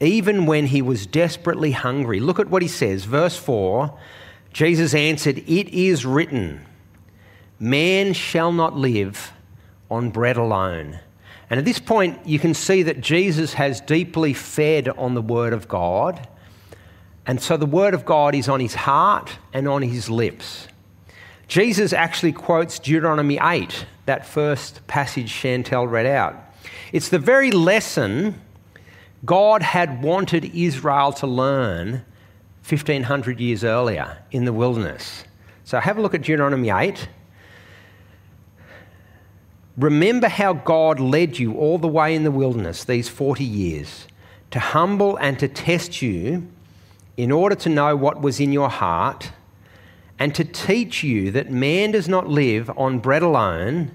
Even 0.00 0.46
when 0.46 0.66
he 0.66 0.82
was 0.82 1.06
desperately 1.06 1.70
hungry. 1.70 2.18
Look 2.18 2.40
at 2.40 2.50
what 2.50 2.62
he 2.62 2.68
says, 2.68 3.04
verse 3.04 3.36
4 3.36 3.96
Jesus 4.52 4.94
answered, 4.94 5.38
It 5.46 5.68
is 5.68 6.04
written, 6.04 6.66
Man 7.60 8.14
shall 8.14 8.50
not 8.50 8.76
live 8.76 9.32
on 9.88 10.10
bread 10.10 10.36
alone 10.36 10.98
and 11.50 11.58
at 11.58 11.64
this 11.64 11.78
point, 11.78 12.26
you 12.26 12.38
can 12.38 12.52
see 12.52 12.82
that 12.82 13.00
Jesus 13.00 13.54
has 13.54 13.80
deeply 13.80 14.34
fed 14.34 14.88
on 14.88 15.14
the 15.14 15.22
Word 15.22 15.52
of 15.52 15.66
God. 15.66 16.28
And 17.26 17.40
so 17.40 17.56
the 17.56 17.66
Word 17.66 17.94
of 17.94 18.04
God 18.04 18.34
is 18.34 18.48
on 18.48 18.60
his 18.60 18.74
heart 18.74 19.38
and 19.52 19.66
on 19.66 19.82
his 19.82 20.10
lips. 20.10 20.68
Jesus 21.46 21.94
actually 21.94 22.32
quotes 22.32 22.78
Deuteronomy 22.78 23.38
8, 23.40 23.86
that 24.04 24.26
first 24.26 24.86
passage 24.86 25.32
Chantel 25.32 25.90
read 25.90 26.04
out. 26.04 26.36
It's 26.92 27.08
the 27.08 27.18
very 27.18 27.50
lesson 27.50 28.38
God 29.24 29.62
had 29.62 30.02
wanted 30.02 30.54
Israel 30.54 31.12
to 31.14 31.26
learn 31.26 32.04
1500 32.68 33.40
years 33.40 33.64
earlier 33.64 34.18
in 34.30 34.44
the 34.44 34.52
wilderness. 34.52 35.24
So 35.64 35.80
have 35.80 35.96
a 35.96 36.02
look 36.02 36.14
at 36.14 36.20
Deuteronomy 36.20 36.68
8. 36.68 37.08
Remember 39.78 40.28
how 40.28 40.54
God 40.54 40.98
led 40.98 41.38
you 41.38 41.54
all 41.54 41.78
the 41.78 41.86
way 41.86 42.12
in 42.12 42.24
the 42.24 42.32
wilderness 42.32 42.82
these 42.82 43.08
40 43.08 43.44
years 43.44 44.08
to 44.50 44.58
humble 44.58 45.16
and 45.18 45.38
to 45.38 45.46
test 45.46 46.02
you 46.02 46.48
in 47.16 47.30
order 47.30 47.54
to 47.54 47.68
know 47.68 47.94
what 47.94 48.20
was 48.20 48.40
in 48.40 48.52
your 48.52 48.70
heart 48.70 49.30
and 50.18 50.34
to 50.34 50.44
teach 50.44 51.04
you 51.04 51.30
that 51.30 51.52
man 51.52 51.92
does 51.92 52.08
not 52.08 52.26
live 52.26 52.68
on 52.76 52.98
bread 52.98 53.22
alone, 53.22 53.92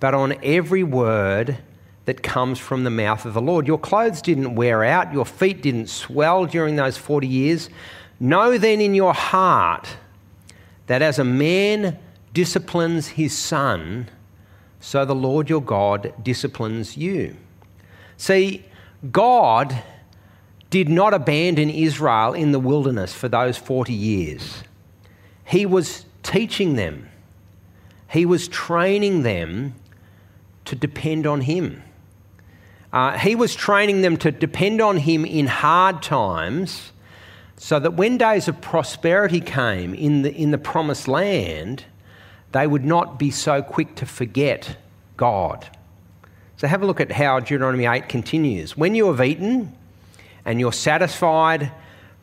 but 0.00 0.14
on 0.14 0.34
every 0.42 0.82
word 0.82 1.58
that 2.06 2.22
comes 2.22 2.58
from 2.58 2.84
the 2.84 2.90
mouth 2.90 3.26
of 3.26 3.34
the 3.34 3.42
Lord. 3.42 3.66
Your 3.66 3.78
clothes 3.78 4.22
didn't 4.22 4.54
wear 4.54 4.82
out, 4.82 5.12
your 5.12 5.26
feet 5.26 5.60
didn't 5.60 5.88
swell 5.88 6.46
during 6.46 6.76
those 6.76 6.96
40 6.96 7.26
years. 7.26 7.68
Know 8.18 8.56
then 8.56 8.80
in 8.80 8.94
your 8.94 9.12
heart 9.12 9.96
that 10.86 11.02
as 11.02 11.18
a 11.18 11.24
man 11.24 11.98
disciplines 12.32 13.08
his 13.08 13.36
son, 13.36 14.08
so 14.82 15.04
the 15.04 15.14
Lord 15.14 15.48
your 15.48 15.62
God 15.62 16.12
disciplines 16.22 16.96
you. 16.96 17.36
See, 18.16 18.64
God 19.12 19.80
did 20.70 20.88
not 20.88 21.14
abandon 21.14 21.70
Israel 21.70 22.34
in 22.34 22.50
the 22.50 22.58
wilderness 22.58 23.14
for 23.14 23.28
those 23.28 23.56
40 23.56 23.92
years. 23.92 24.64
He 25.44 25.64
was 25.64 26.04
teaching 26.24 26.74
them, 26.74 27.08
He 28.10 28.26
was 28.26 28.48
training 28.48 29.22
them 29.22 29.76
to 30.64 30.74
depend 30.74 31.28
on 31.28 31.42
Him. 31.42 31.84
Uh, 32.92 33.16
he 33.16 33.34
was 33.34 33.54
training 33.54 34.02
them 34.02 34.16
to 34.18 34.32
depend 34.32 34.80
on 34.80 34.98
Him 34.98 35.24
in 35.24 35.46
hard 35.46 36.02
times 36.02 36.92
so 37.56 37.78
that 37.78 37.94
when 37.94 38.18
days 38.18 38.48
of 38.48 38.60
prosperity 38.60 39.40
came 39.40 39.94
in 39.94 40.22
the, 40.22 40.34
in 40.34 40.50
the 40.50 40.58
promised 40.58 41.06
land, 41.06 41.84
they 42.52 42.66
would 42.66 42.84
not 42.84 43.18
be 43.18 43.30
so 43.30 43.62
quick 43.62 43.94
to 43.96 44.06
forget 44.06 44.76
God. 45.16 45.68
So 46.56 46.68
have 46.68 46.82
a 46.82 46.86
look 46.86 47.00
at 47.00 47.10
how 47.10 47.40
Deuteronomy 47.40 47.86
8 47.86 48.08
continues. 48.08 48.76
When 48.76 48.94
you 48.94 49.06
have 49.08 49.20
eaten 49.20 49.76
and 50.44 50.60
you're 50.60 50.72
satisfied, 50.72 51.72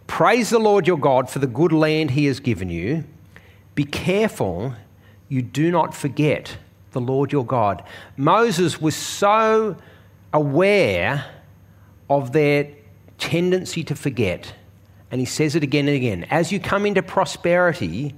praise 0.08 0.50
the 0.50 0.60
Lord 0.60 0.88
your 0.88 0.98
God 0.98 1.30
for 1.30 1.40
the 1.40 1.48
good 1.48 1.72
land 1.72 2.12
he 2.12 2.26
has 2.26 2.40
given 2.40 2.70
you. 2.70 3.04
Be 3.76 3.84
careful 3.84 4.74
you 5.28 5.42
do 5.42 5.72
not 5.72 5.94
forget 5.94 6.58
the 6.92 7.02
Lord 7.02 7.32
your 7.32 7.46
God. 7.46 7.84
Moses 8.18 8.80
was 8.82 8.96
so 8.96 9.76
aware 10.34 11.26
of 12.10 12.32
their 12.32 12.72
tendency 13.18 13.84
to 13.84 13.96
forget, 13.96 14.54
and 15.12 15.20
he 15.20 15.26
says 15.26 15.56
it 15.56 15.64
again 15.64 15.88
and 15.88 15.96
again. 15.96 16.24
As 16.26 16.52
you 16.52 16.60
come 16.60 16.86
into 16.86 17.04
prosperity, 17.04 18.16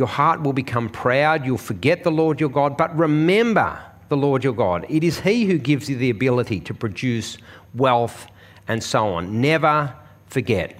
your 0.00 0.08
heart 0.08 0.40
will 0.40 0.54
become 0.54 0.88
proud. 0.88 1.44
You'll 1.44 1.58
forget 1.58 2.04
the 2.04 2.10
Lord 2.10 2.40
your 2.40 2.48
God. 2.48 2.78
But 2.78 2.96
remember 2.96 3.78
the 4.08 4.16
Lord 4.16 4.42
your 4.42 4.54
God. 4.54 4.86
It 4.88 5.04
is 5.04 5.20
He 5.20 5.44
who 5.44 5.58
gives 5.58 5.90
you 5.90 5.96
the 5.96 6.08
ability 6.08 6.60
to 6.60 6.72
produce 6.72 7.36
wealth 7.74 8.26
and 8.66 8.82
so 8.82 9.08
on. 9.08 9.42
Never 9.42 9.94
forget. 10.26 10.74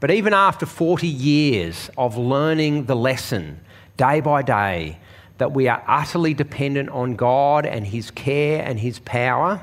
But 0.00 0.10
even 0.10 0.34
after 0.34 0.66
40 0.66 1.06
years 1.06 1.90
of 1.96 2.16
learning 2.16 2.86
the 2.86 2.96
lesson 2.96 3.60
day 3.96 4.18
by 4.18 4.42
day 4.42 4.98
that 5.38 5.52
we 5.52 5.68
are 5.68 5.80
utterly 5.86 6.34
dependent 6.34 6.88
on 6.88 7.14
God 7.14 7.66
and 7.66 7.86
His 7.86 8.10
care 8.10 8.64
and 8.64 8.80
His 8.80 8.98
power, 8.98 9.62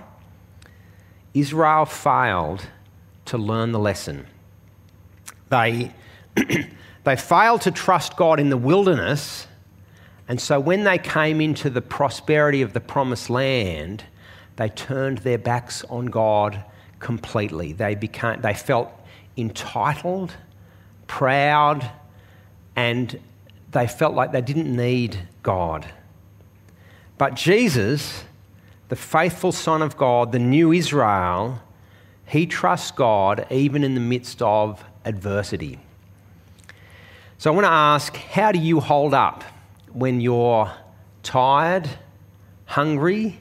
Israel 1.34 1.84
failed 1.84 2.68
to 3.26 3.38
learn 3.38 3.74
the 3.74 3.80
lesson. 3.80 4.28
They 5.50 5.92
They 7.06 7.16
failed 7.16 7.62
to 7.62 7.72
trust 7.72 8.18
God 8.18 8.40
in 8.40 8.50
the 8.50 8.58
wilderness, 8.58 9.48
and 10.28 10.42
so 10.42 10.60
when 10.60 10.84
they 10.84 10.98
came 10.98 11.40
into 11.40 11.70
the 11.70 11.82
prosperity 11.82 12.64
of 12.64 12.74
the 12.74 12.80
promised 12.80 13.30
land, 13.30 14.04
they 14.56 14.70
turned 14.70 15.20
their 15.20 15.38
backs 15.38 15.84
on 15.86 16.08
God 16.08 16.64
completely. 17.00 17.74
They, 17.74 17.94
became, 17.94 18.42
they 18.42 18.56
felt 18.56 18.92
entitled, 19.38 20.34
proud, 21.06 21.92
and 22.76 23.20
they 23.72 23.86
felt 23.86 24.16
like 24.16 24.32
they 24.32 24.42
didn't 24.42 24.76
need 24.76 25.28
God. 25.44 25.86
But 27.20 27.36
Jesus, 27.36 28.24
the 28.90 28.96
faithful 28.96 29.52
Son 29.52 29.84
of 29.84 29.96
God, 29.96 30.32
the 30.32 30.40
new 30.40 30.72
Israel, 30.72 31.62
he 32.26 32.48
trusts 32.48 32.90
God 32.90 33.46
even 33.52 33.84
in 33.84 33.94
the 33.94 34.02
midst 34.02 34.42
of 34.42 34.84
adversity. 35.06 35.80
So 37.38 37.52
I 37.52 37.54
want 37.54 37.66
to 37.66 37.72
ask 37.72 38.16
how 38.16 38.54
do 38.54 38.60
you 38.60 38.80
hold 38.80 39.14
up 39.14 39.44
when 39.92 40.22
you're 40.22 40.72
tired, 41.22 41.90
hungry, 42.66 43.40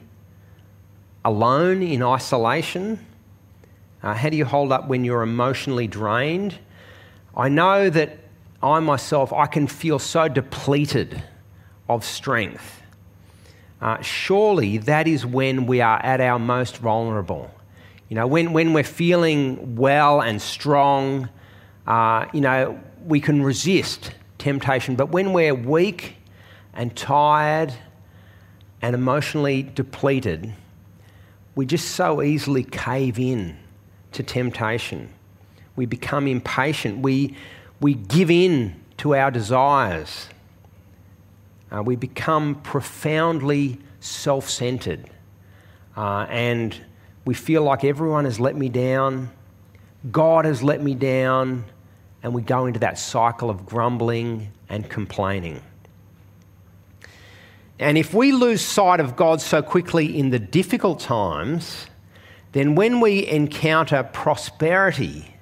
alone 1.23 1.81
in 1.81 2.03
isolation? 2.03 2.99
Uh, 4.03 4.13
how 4.13 4.29
do 4.29 4.35
you 4.35 4.43
hold 4.43 4.73
up 4.73 4.89
when 4.89 5.05
you're 5.05 5.21
emotionally 5.23 5.87
drained? 5.87 6.59
I 7.37 7.47
know 7.47 7.89
that 7.89 8.19
I 8.61 8.79
myself, 8.79 9.31
I 9.31 9.45
can 9.45 9.65
feel 9.65 9.97
so 9.97 10.27
depleted 10.27 11.23
of 11.87 12.03
strength. 12.03 12.81
Uh, 13.81 14.01
surely 14.01 14.77
that 14.77 15.07
is 15.07 15.25
when 15.25 15.67
we 15.67 15.79
are 15.79 16.03
at 16.03 16.19
our 16.19 16.37
most 16.37 16.77
vulnerable. 16.77 17.49
You 18.09 18.15
know, 18.15 18.27
when, 18.27 18.51
when 18.51 18.73
we're 18.73 18.83
feeling 18.83 19.77
well 19.77 20.21
and 20.21 20.41
strong, 20.41 21.29
uh, 21.87 22.25
you 22.33 22.41
know, 22.41 22.79
we 23.05 23.19
can 23.19 23.41
resist 23.41 24.11
temptation. 24.37 24.95
But 24.95 25.09
when 25.09 25.33
we're 25.33 25.53
weak 25.53 26.17
and 26.73 26.95
tired 26.95 27.73
and 28.81 28.95
emotionally 28.95 29.63
depleted, 29.63 30.53
we 31.55 31.65
just 31.65 31.91
so 31.91 32.21
easily 32.21 32.63
cave 32.63 33.17
in 33.19 33.57
to 34.11 34.23
temptation. 34.23 35.09
We 35.75 35.85
become 35.85 36.27
impatient. 36.27 36.99
We, 36.99 37.35
we 37.79 37.93
give 37.93 38.31
in 38.31 38.81
to 38.97 39.15
our 39.15 39.31
desires. 39.31 40.29
Uh, 41.71 41.83
we 41.83 41.95
become 41.95 42.55
profoundly 42.61 43.79
self 43.99 44.49
centered. 44.49 45.09
Uh, 45.95 46.25
and 46.29 46.79
we 47.25 47.33
feel 47.33 47.63
like 47.63 47.83
everyone 47.83 48.25
has 48.25 48.39
let 48.39 48.55
me 48.55 48.69
down, 48.69 49.31
God 50.11 50.45
has 50.45 50.61
let 50.61 50.81
me 50.83 50.93
down, 50.93 51.65
and 52.25 52.33
we 52.33 52.41
go 52.41 52.65
into 52.65 52.79
that 52.79 52.97
cycle 52.97 53.51
of 53.51 53.67
grumbling 53.67 54.51
and 54.67 54.89
complaining. 54.89 55.61
And 57.77 57.99
if 57.99 58.15
we 58.15 58.31
lose 58.31 58.61
sight 58.61 58.99
of 58.99 59.15
God 59.15 59.41
so 59.41 59.61
quickly 59.61 60.17
in 60.17 60.31
the 60.31 60.39
difficult 60.39 60.99
times, 60.99 61.85
then 62.53 62.73
when 62.73 62.99
we 62.99 63.27
encounter 63.27 64.01
prosperity, 64.01 65.35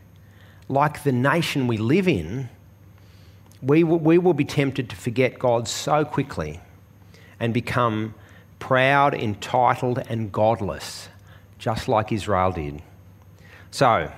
like 0.67 1.03
the 1.03 1.13
nation 1.13 1.67
we 1.67 1.77
live 1.77 2.05
in, 2.05 2.49
we 3.61 3.85
we 3.85 4.17
will 4.17 4.33
be 4.33 4.43
tempted 4.43 4.89
to 4.89 4.95
forget 4.97 5.39
God 5.39 5.69
so 5.69 6.03
quickly 6.03 6.59
and 7.39 7.53
become 7.53 8.13
proud, 8.59 9.13
entitled, 9.13 9.99
and 10.09 10.33
godless, 10.33 11.07
just 11.59 11.87
like 11.87 12.11
Israel 12.11 12.51
did. 12.51 12.81
So, 13.71 14.11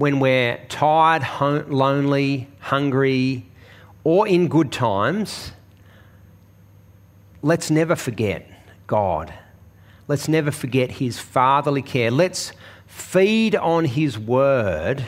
when 0.00 0.18
we're 0.18 0.58
tired, 0.70 1.22
lonely, 1.68 2.48
hungry, 2.60 3.44
or 4.02 4.26
in 4.26 4.48
good 4.48 4.72
times, 4.72 5.52
let's 7.42 7.70
never 7.70 7.94
forget 7.94 8.48
God. 8.86 9.30
Let's 10.08 10.26
never 10.26 10.50
forget 10.50 10.90
His 10.90 11.18
fatherly 11.18 11.82
care. 11.82 12.10
Let's 12.10 12.52
feed 12.86 13.54
on 13.54 13.84
His 13.84 14.18
word 14.18 15.04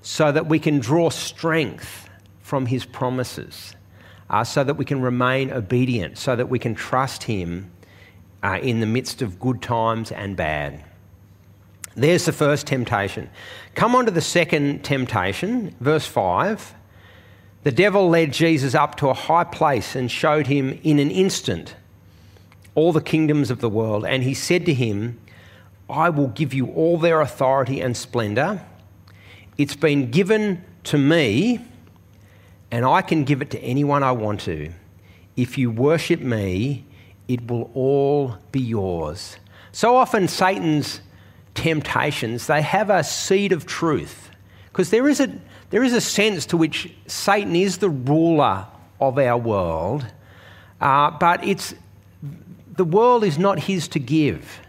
so 0.00 0.30
that 0.30 0.46
we 0.46 0.60
can 0.60 0.78
draw 0.78 1.10
strength 1.10 2.08
from 2.40 2.66
His 2.66 2.84
promises, 2.84 3.74
uh, 4.30 4.44
so 4.44 4.62
that 4.62 4.74
we 4.74 4.84
can 4.84 5.02
remain 5.02 5.50
obedient, 5.50 6.18
so 6.18 6.36
that 6.36 6.48
we 6.48 6.60
can 6.60 6.76
trust 6.76 7.24
Him 7.24 7.68
uh, 8.44 8.60
in 8.62 8.78
the 8.78 8.86
midst 8.86 9.22
of 9.22 9.40
good 9.40 9.60
times 9.60 10.12
and 10.12 10.36
bad. 10.36 10.84
There's 11.96 12.24
the 12.24 12.32
first 12.32 12.66
temptation. 12.66 13.30
Come 13.74 13.94
on 13.94 14.06
to 14.06 14.10
the 14.10 14.20
second 14.20 14.84
temptation, 14.84 15.74
verse 15.80 16.06
5. 16.06 16.74
The 17.62 17.72
devil 17.72 18.08
led 18.08 18.32
Jesus 18.32 18.74
up 18.74 18.96
to 18.96 19.08
a 19.08 19.14
high 19.14 19.44
place 19.44 19.94
and 19.94 20.10
showed 20.10 20.46
him 20.46 20.78
in 20.82 20.98
an 20.98 21.10
instant 21.10 21.76
all 22.74 22.92
the 22.92 23.00
kingdoms 23.00 23.50
of 23.50 23.60
the 23.60 23.68
world. 23.68 24.04
And 24.04 24.22
he 24.22 24.34
said 24.34 24.66
to 24.66 24.74
him, 24.74 25.20
I 25.88 26.10
will 26.10 26.28
give 26.28 26.52
you 26.52 26.66
all 26.68 26.98
their 26.98 27.20
authority 27.20 27.80
and 27.80 27.96
splendor. 27.96 28.62
It's 29.56 29.76
been 29.76 30.10
given 30.10 30.64
to 30.84 30.98
me, 30.98 31.64
and 32.70 32.84
I 32.84 33.02
can 33.02 33.24
give 33.24 33.40
it 33.40 33.50
to 33.50 33.60
anyone 33.60 34.02
I 34.02 34.12
want 34.12 34.40
to. 34.40 34.72
If 35.36 35.56
you 35.56 35.70
worship 35.70 36.20
me, 36.20 36.84
it 37.28 37.46
will 37.48 37.70
all 37.74 38.36
be 38.50 38.60
yours. 38.60 39.36
So 39.72 39.96
often, 39.96 40.28
Satan's 40.28 41.00
temptations, 41.54 42.46
they 42.46 42.62
have 42.62 42.90
a 42.90 43.04
seed 43.04 43.52
of 43.52 43.66
truth. 43.66 44.30
Because 44.70 44.90
there 44.90 45.08
is 45.08 45.20
a 45.20 45.32
there 45.74 45.82
is 45.82 45.92
a 45.92 46.00
sense 46.00 46.46
to 46.46 46.56
which 46.56 46.92
Satan 47.08 47.56
is 47.56 47.78
the 47.78 47.90
ruler 47.90 48.66
of 49.00 49.18
our 49.18 49.36
world, 49.36 50.06
uh, 50.80 51.10
but 51.18 51.44
it's, 51.44 51.74
the 52.76 52.84
world 52.84 53.24
is 53.24 53.38
not 53.38 53.58
his 53.58 53.88
to 53.88 53.98
give. 53.98 54.60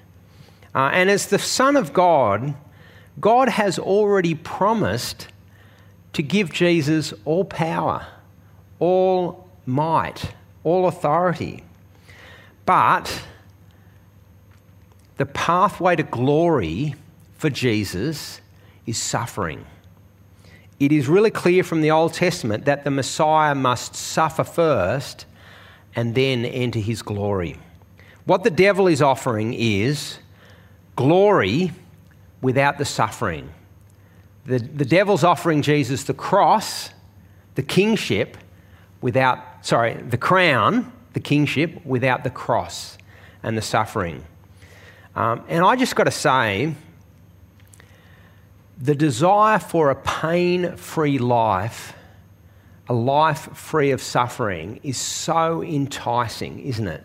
Uh, 0.73 0.89
and 0.93 1.11
as 1.11 1.27
the 1.27 1.37
Son 1.37 1.75
of 1.75 1.93
God, 1.93 2.55
God 3.19 3.49
has 3.49 3.77
already 3.77 4.33
promised 4.33 5.27
to 6.13 6.23
give 6.23 6.51
Jesus 6.51 7.13
all 7.23 7.45
power, 7.45 8.07
all 8.79 9.47
might, 9.67 10.33
all 10.63 10.87
authority. 10.87 11.63
But 12.65 13.21
the 15.17 15.25
pathway 15.25 15.95
to 15.95 16.03
glory 16.03 16.95
for 17.37 17.49
Jesus 17.49 18.41
is 18.85 18.97
suffering 18.97 19.65
it 20.79 20.91
is 20.91 21.07
really 21.07 21.31
clear 21.31 21.63
from 21.63 21.81
the 21.81 21.91
Old 21.91 22.13
Testament 22.13 22.65
that 22.65 22.83
the 22.83 22.91
Messiah 22.91 23.55
must 23.55 23.95
suffer 23.95 24.43
first 24.43 25.25
and 25.95 26.13
then 26.13 26.43
enter 26.43 26.79
his 26.79 27.01
glory. 27.01 27.57
What 28.25 28.43
the 28.43 28.49
devil 28.49 28.87
is 28.87 29.01
offering 29.01 29.53
is 29.53 30.17
glory 30.95 31.71
without 32.41 32.77
the 32.77 32.85
suffering. 32.85 33.49
The, 34.45 34.59
the 34.59 34.85
devil's 34.85 35.23
offering 35.23 35.61
Jesus 35.61 36.03
the 36.03 36.13
cross, 36.13 36.89
the 37.55 37.63
kingship, 37.63 38.37
without, 39.01 39.39
sorry, 39.61 39.93
the 39.93 40.17
crown, 40.17 40.91
the 41.13 41.19
kingship, 41.21 41.85
without 41.85 42.23
the 42.23 42.29
cross 42.29 42.97
and 43.41 43.57
the 43.57 43.61
suffering. 43.61 44.25
Um, 45.15 45.43
and 45.47 45.63
I 45.63 45.75
just 45.75 45.95
got 45.95 46.03
to 46.05 46.11
say, 46.11 46.73
the 48.77 48.95
desire 48.95 49.59
for 49.59 49.89
a 49.89 49.95
pain 49.95 50.75
free 50.75 51.17
life, 51.17 51.93
a 52.89 52.93
life 52.93 53.55
free 53.55 53.91
of 53.91 54.01
suffering, 54.01 54.79
is 54.83 54.97
so 54.97 55.63
enticing, 55.63 56.59
isn't 56.59 56.87
it? 56.87 57.03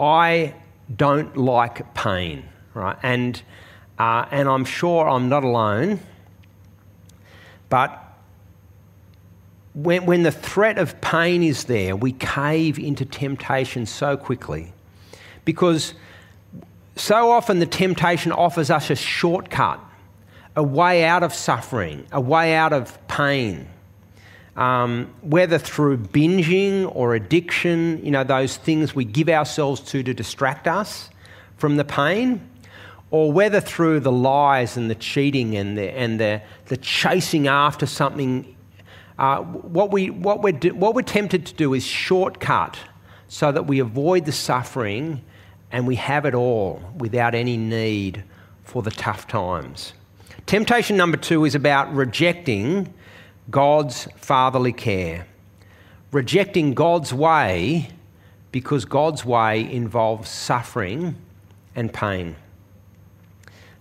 I 0.00 0.54
don't 0.94 1.36
like 1.36 1.94
pain, 1.94 2.44
right? 2.74 2.96
And, 3.02 3.40
uh, 3.98 4.26
and 4.32 4.48
I'm 4.48 4.64
sure 4.64 5.08
I'm 5.08 5.28
not 5.28 5.44
alone, 5.44 6.00
but 7.68 7.98
when, 9.74 10.04
when 10.04 10.24
the 10.24 10.32
threat 10.32 10.76
of 10.76 11.00
pain 11.00 11.42
is 11.42 11.64
there, 11.64 11.94
we 11.94 12.12
cave 12.12 12.78
into 12.78 13.04
temptation 13.04 13.86
so 13.86 14.16
quickly 14.16 14.72
because 15.44 15.94
so 16.96 17.30
often 17.30 17.58
the 17.58 17.66
temptation 17.66 18.32
offers 18.32 18.70
us 18.70 18.90
a 18.90 18.96
shortcut 18.96 19.80
a 20.54 20.62
way 20.62 21.04
out 21.04 21.22
of 21.22 21.32
suffering, 21.32 22.06
a 22.12 22.20
way 22.20 22.54
out 22.54 22.72
of 22.72 23.06
pain. 23.08 23.66
Um, 24.54 25.12
whether 25.22 25.58
through 25.58 25.96
binging 25.96 26.94
or 26.94 27.14
addiction, 27.14 28.04
you 28.04 28.10
know, 28.10 28.22
those 28.22 28.58
things 28.58 28.94
we 28.94 29.06
give 29.06 29.30
ourselves 29.30 29.80
to 29.92 30.02
to 30.02 30.12
distract 30.12 30.68
us 30.68 31.08
from 31.56 31.76
the 31.76 31.84
pain, 31.84 32.46
or 33.10 33.32
whether 33.32 33.60
through 33.60 34.00
the 34.00 34.12
lies 34.12 34.76
and 34.76 34.90
the 34.90 34.94
cheating 34.94 35.56
and 35.56 35.78
the, 35.78 35.90
and 35.96 36.20
the, 36.20 36.42
the 36.66 36.76
chasing 36.76 37.46
after 37.46 37.86
something. 37.86 38.56
Uh, 39.18 39.42
what, 39.42 39.90
we, 39.90 40.10
what, 40.10 40.42
we're 40.42 40.52
do, 40.52 40.74
what 40.74 40.94
we're 40.94 41.02
tempted 41.02 41.46
to 41.46 41.54
do 41.54 41.72
is 41.72 41.84
shortcut 41.84 42.78
so 43.28 43.52
that 43.52 43.66
we 43.66 43.78
avoid 43.78 44.26
the 44.26 44.32
suffering 44.32 45.22
and 45.72 45.86
we 45.86 45.96
have 45.96 46.24
it 46.24 46.34
all 46.34 46.80
without 46.96 47.34
any 47.34 47.56
need 47.56 48.22
for 48.62 48.82
the 48.82 48.90
tough 48.90 49.26
times. 49.26 49.94
Temptation 50.46 50.96
number 50.96 51.16
two 51.16 51.44
is 51.44 51.54
about 51.54 51.92
rejecting 51.92 52.92
God's 53.50 54.06
fatherly 54.16 54.72
care, 54.72 55.26
rejecting 56.12 56.74
God's 56.74 57.12
way 57.12 57.88
because 58.52 58.84
God's 58.84 59.24
way 59.24 59.60
involves 59.72 60.28
suffering 60.28 61.16
and 61.74 61.92
pain. 61.92 62.36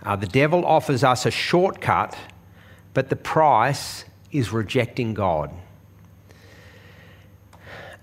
Uh, 0.03 0.15
the 0.15 0.27
devil 0.27 0.65
offers 0.65 1.03
us 1.03 1.25
a 1.25 1.31
shortcut 1.31 2.17
but 2.93 3.09
the 3.09 3.15
price 3.15 4.05
is 4.31 4.51
rejecting 4.51 5.13
God. 5.13 5.51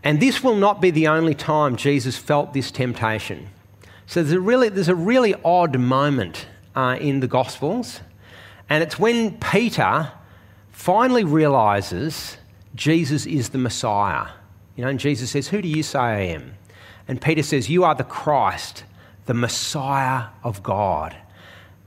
And 0.03 0.21
this 0.21 0.43
will 0.43 0.57
not 0.57 0.81
be 0.81 0.91
the 0.91 1.09
only 1.09 1.35
time 1.35 1.77
Jesus 1.77 2.17
felt 2.17 2.53
this 2.53 2.71
temptation. 2.71 3.49
So 4.09 4.23
there's 4.23 4.33
a 4.33 4.41
really, 4.41 4.71
there's 4.71 4.89
a 4.89 4.95
really 4.95 5.35
odd 5.45 5.79
moment 5.79 6.47
uh, 6.75 6.97
in 6.99 7.21
the 7.21 7.27
Gospels, 7.27 8.01
and 8.71 8.83
it's 8.83 8.99
when 8.99 9.39
Peter 9.39 10.11
finally 10.73 11.25
realizes 11.25 12.39
Jesus 12.75 13.27
is 13.27 13.51
the 13.51 13.59
Messiah. 13.59 14.29
You 14.77 14.85
know, 14.85 14.89
and 14.89 14.99
Jesus 14.99 15.33
says, 15.33 15.49
Who 15.49 15.61
do 15.61 15.69
you 15.69 15.83
say 15.83 15.99
I 15.99 16.21
am? 16.21 16.55
And 17.07 17.21
Peter 17.21 17.43
says, 17.43 17.69
You 17.69 17.85
are 17.85 17.95
the 17.95 18.03
Christ, 18.03 18.85
the 19.27 19.35
Messiah 19.35 20.29
of 20.43 20.63
God. 20.63 21.15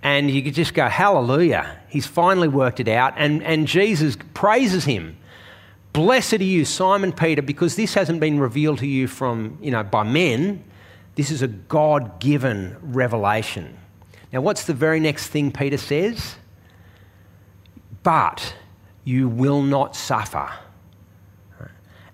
And 0.03 0.29
you 0.29 0.43
could 0.43 0.53
just 0.53 0.75
go, 0.75 0.89
Hallelujah. 0.89 1.79
He's 1.89 2.05
finally 2.05 2.47
worked 2.47 2.79
it 2.79 2.88
out. 2.88 3.15
And, 3.17 3.41
and 3.41 3.67
Jesus 3.67 4.15
praises 4.36 4.86
him. 4.86 5.17
Blessed 5.91 6.34
are 6.34 6.43
you, 6.43 6.65
Simon 6.65 7.13
Peter, 7.13 7.41
because 7.41 7.77
this 7.77 7.95
hasn't 7.95 8.19
been 8.19 8.39
revealed 8.39 8.77
to 8.77 8.88
you 8.88 9.07
from, 9.07 9.57
you 9.60 9.71
know, 9.71 9.81
by 9.81 10.03
men. 10.03 10.63
This 11.15 11.32
is 11.32 11.41
a 11.41 11.47
God 11.47 12.19
given 12.19 12.78
revelation. 12.82 13.78
Now, 14.32 14.41
what's 14.41 14.65
the 14.65 14.74
very 14.74 15.00
next 15.00 15.28
thing 15.28 15.52
Peter 15.52 15.78
says? 15.78 16.36
But 18.04 18.56
you 19.04 19.28
will 19.28 19.62
not 19.62 19.95
suffer. 19.95 20.50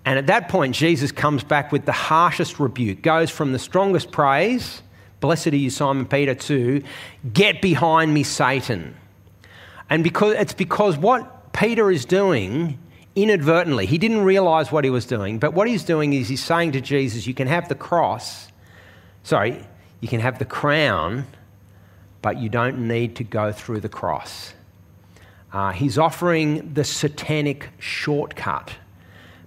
And 0.04 0.18
at 0.18 0.26
that 0.28 0.48
point, 0.48 0.74
Jesus 0.74 1.12
comes 1.12 1.44
back 1.44 1.70
with 1.70 1.84
the 1.84 1.92
harshest 1.92 2.58
rebuke, 2.58 3.02
goes 3.02 3.30
from 3.30 3.52
the 3.52 3.58
strongest 3.58 4.10
praise, 4.10 4.82
blessed 5.20 5.48
are 5.48 5.56
you, 5.56 5.68
Simon 5.68 6.06
Peter, 6.06 6.34
to 6.34 6.82
get 7.30 7.60
behind 7.60 8.14
me, 8.14 8.22
Satan. 8.22 8.96
And 9.90 10.02
because 10.02 10.34
it's 10.34 10.54
because 10.54 10.96
what 10.96 11.52
Peter 11.52 11.90
is 11.90 12.06
doing 12.06 12.78
inadvertently, 13.16 13.84
he 13.84 13.98
didn't 13.98 14.22
realize 14.22 14.72
what 14.72 14.84
he 14.84 14.90
was 14.90 15.04
doing, 15.04 15.38
but 15.38 15.52
what 15.52 15.68
he's 15.68 15.84
doing 15.84 16.14
is 16.14 16.28
he's 16.28 16.42
saying 16.42 16.72
to 16.72 16.80
Jesus, 16.80 17.26
You 17.26 17.34
can 17.34 17.46
have 17.46 17.68
the 17.68 17.74
cross, 17.74 18.48
sorry, 19.28 19.64
you 20.00 20.08
can 20.08 20.20
have 20.20 20.38
the 20.38 20.44
crown, 20.44 21.26
but 22.22 22.38
you 22.38 22.48
don't 22.48 22.88
need 22.88 23.16
to 23.16 23.24
go 23.24 23.52
through 23.52 23.80
the 23.80 23.88
cross. 23.88 24.54
Uh, 25.52 25.72
he's 25.72 25.98
offering 25.98 26.74
the 26.74 26.84
satanic 26.84 27.70
shortcut 27.78 28.74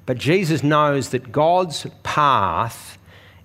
but 0.05 0.17
Jesus 0.17 0.63
knows 0.63 1.09
that 1.09 1.31
God's 1.31 1.87
path 2.03 2.97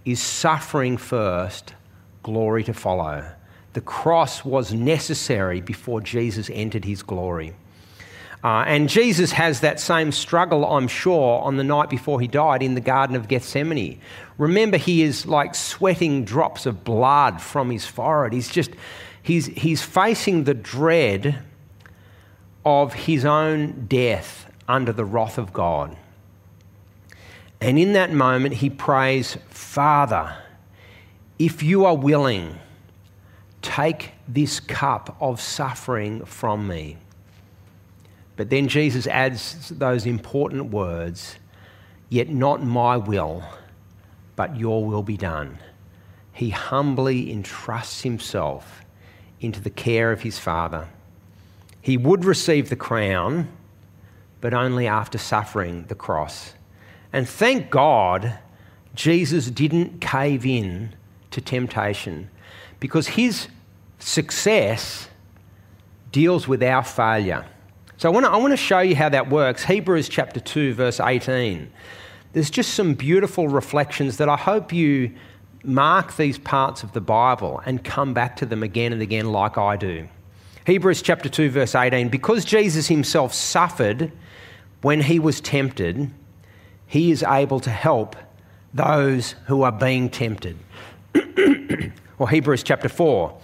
is 0.05 0.21
suffering 0.21 0.97
first, 0.97 1.75
glory 2.23 2.65
to 2.65 2.75
follow. 2.75 3.31
The 3.75 3.81
cross 3.81 4.45
was 4.45 4.73
necessary 4.73 5.61
before 5.61 6.01
Jesus 6.01 6.51
entered 6.53 6.85
his 6.85 7.03
glory. 7.03 7.55
Uh, 8.45 8.65
and 8.67 8.89
Jesus 8.89 9.33
has 9.33 9.61
that 9.61 9.81
same 9.81 10.13
struggle, 10.13 10.65
I'm 10.65 10.89
sure, 10.89 11.43
on 11.43 11.57
the 11.57 11.65
night 11.65 11.91
before 11.91 12.21
he 12.21 12.29
died 12.29 12.63
in 12.63 12.75
the 12.75 12.81
Garden 12.81 13.17
of 13.17 13.29
Gethsemane. 13.29 14.01
Remember, 14.39 14.77
he 14.77 15.03
is 15.03 15.27
like 15.27 15.55
sweating 15.55 16.25
drops 16.25 16.67
of 16.67 16.85
blood 16.85 17.41
from 17.41 17.71
his 17.71 17.87
forehead. 17.87 18.33
He's 18.33 18.49
just, 18.49 18.71
he's, 19.23 19.47
he's 19.47 19.83
facing 19.83 20.45
the 20.45 20.55
dread 20.55 21.43
of 22.65 22.93
his 22.93 23.25
own 23.25 23.87
death 23.87 24.51
under 24.69 24.93
the 24.93 25.05
wrath 25.05 25.39
of 25.39 25.53
God. 25.53 25.97
And 27.61 27.79
in 27.79 27.95
that 27.95 28.13
moment, 28.13 28.57
he 28.57 28.69
prays, 28.69 29.39
Father, 29.49 30.37
if 31.39 31.63
you 31.63 31.85
are 31.85 31.97
willing, 31.97 32.59
take 33.63 34.13
this 34.29 34.61
cup 34.61 35.17
of 35.21 35.41
suffering 35.41 36.25
from 36.25 36.69
me. 36.69 36.99
But 38.37 38.51
then 38.51 38.69
Jesus 38.69 39.07
adds 39.07 39.71
those 39.71 40.07
important 40.07 40.71
words, 40.71 41.37
Yet 42.09 42.29
not 42.29 42.63
my 42.63 42.97
will, 42.97 43.43
but 44.37 44.57
your 44.57 44.85
will 44.85 45.03
be 45.03 45.17
done. 45.17 45.59
He 46.33 46.51
humbly 46.51 47.33
entrusts 47.33 48.03
himself 48.03 48.83
into 49.41 49.61
the 49.61 49.71
care 49.71 50.13
of 50.13 50.21
his 50.21 50.39
Father. 50.39 50.89
He 51.81 51.97
would 51.97 52.25
receive 52.25 52.69
the 52.69 52.77
crown, 52.77 53.49
but 54.41 54.53
only 54.53 54.87
after 54.87 55.19
suffering 55.19 55.87
the 55.89 55.95
cross. 55.95 56.53
And 57.13 57.29
thank 57.29 57.71
God 57.71 58.39
Jesus 58.95 59.51
didn't 59.51 60.01
cave 60.01 60.45
in 60.45 60.95
to 61.31 61.41
temptation 61.41 62.31
because 62.81 63.09
his 63.09 63.49
success 63.99 65.09
deals 66.13 66.47
with 66.47 66.63
our 66.63 66.83
failure. 66.83 67.47
So 67.99 68.11
I 68.11 68.13
want, 68.13 68.27
to, 68.27 68.53
I 68.53 68.55
show 68.57 68.81
you 68.81 68.95
how 68.95 69.09
that 69.09 69.31
works. 69.31 69.65
Hebrews 69.65 70.11
chapter 70.11 70.39
2, 70.39 70.75
verse 70.75 71.01
18. 71.01 71.71
There's 72.35 72.51
just 72.51 72.75
some 72.75 72.93
beautiful 72.93 73.49
reflections 73.49 74.19
that 74.19 74.29
I 74.29 74.37
hope 74.37 74.71
you 74.71 75.13
mark 75.65 76.17
these 76.17 76.39
parts 76.39 76.83
of 76.83 76.93
the 76.93 77.01
Bible 77.01 77.63
and 77.65 77.83
come 77.83 78.13
back 78.13 78.37
to 78.37 78.47
them 78.47 78.63
again 78.63 78.93
and 78.93 79.01
again, 79.01 79.33
like 79.33 79.57
I 79.57 79.77
do. 79.77 80.09
Hebrews 80.67 81.01
chapter 81.01 81.31
2, 81.31 81.49
verse 81.49 81.75
18. 81.75 82.11
Because 82.11 82.45
Jesus 82.45 82.89
himself 82.89 83.33
suffered 83.33 84.13
when 84.83 85.01
he 85.01 85.19
was 85.19 85.41
tempted, 85.41 86.11
he 86.87 87.11
is 87.11 87.23
able 87.23 87.61
to 87.61 87.71
help 87.71 88.15
those 88.75 89.37
who 89.47 89.63
are 89.63 89.73
being 89.73 90.11
tempted. 90.11 90.59
or 92.19 92.29
Hebrews 92.29 92.63
chapter 92.63 92.91
4. 92.91 93.35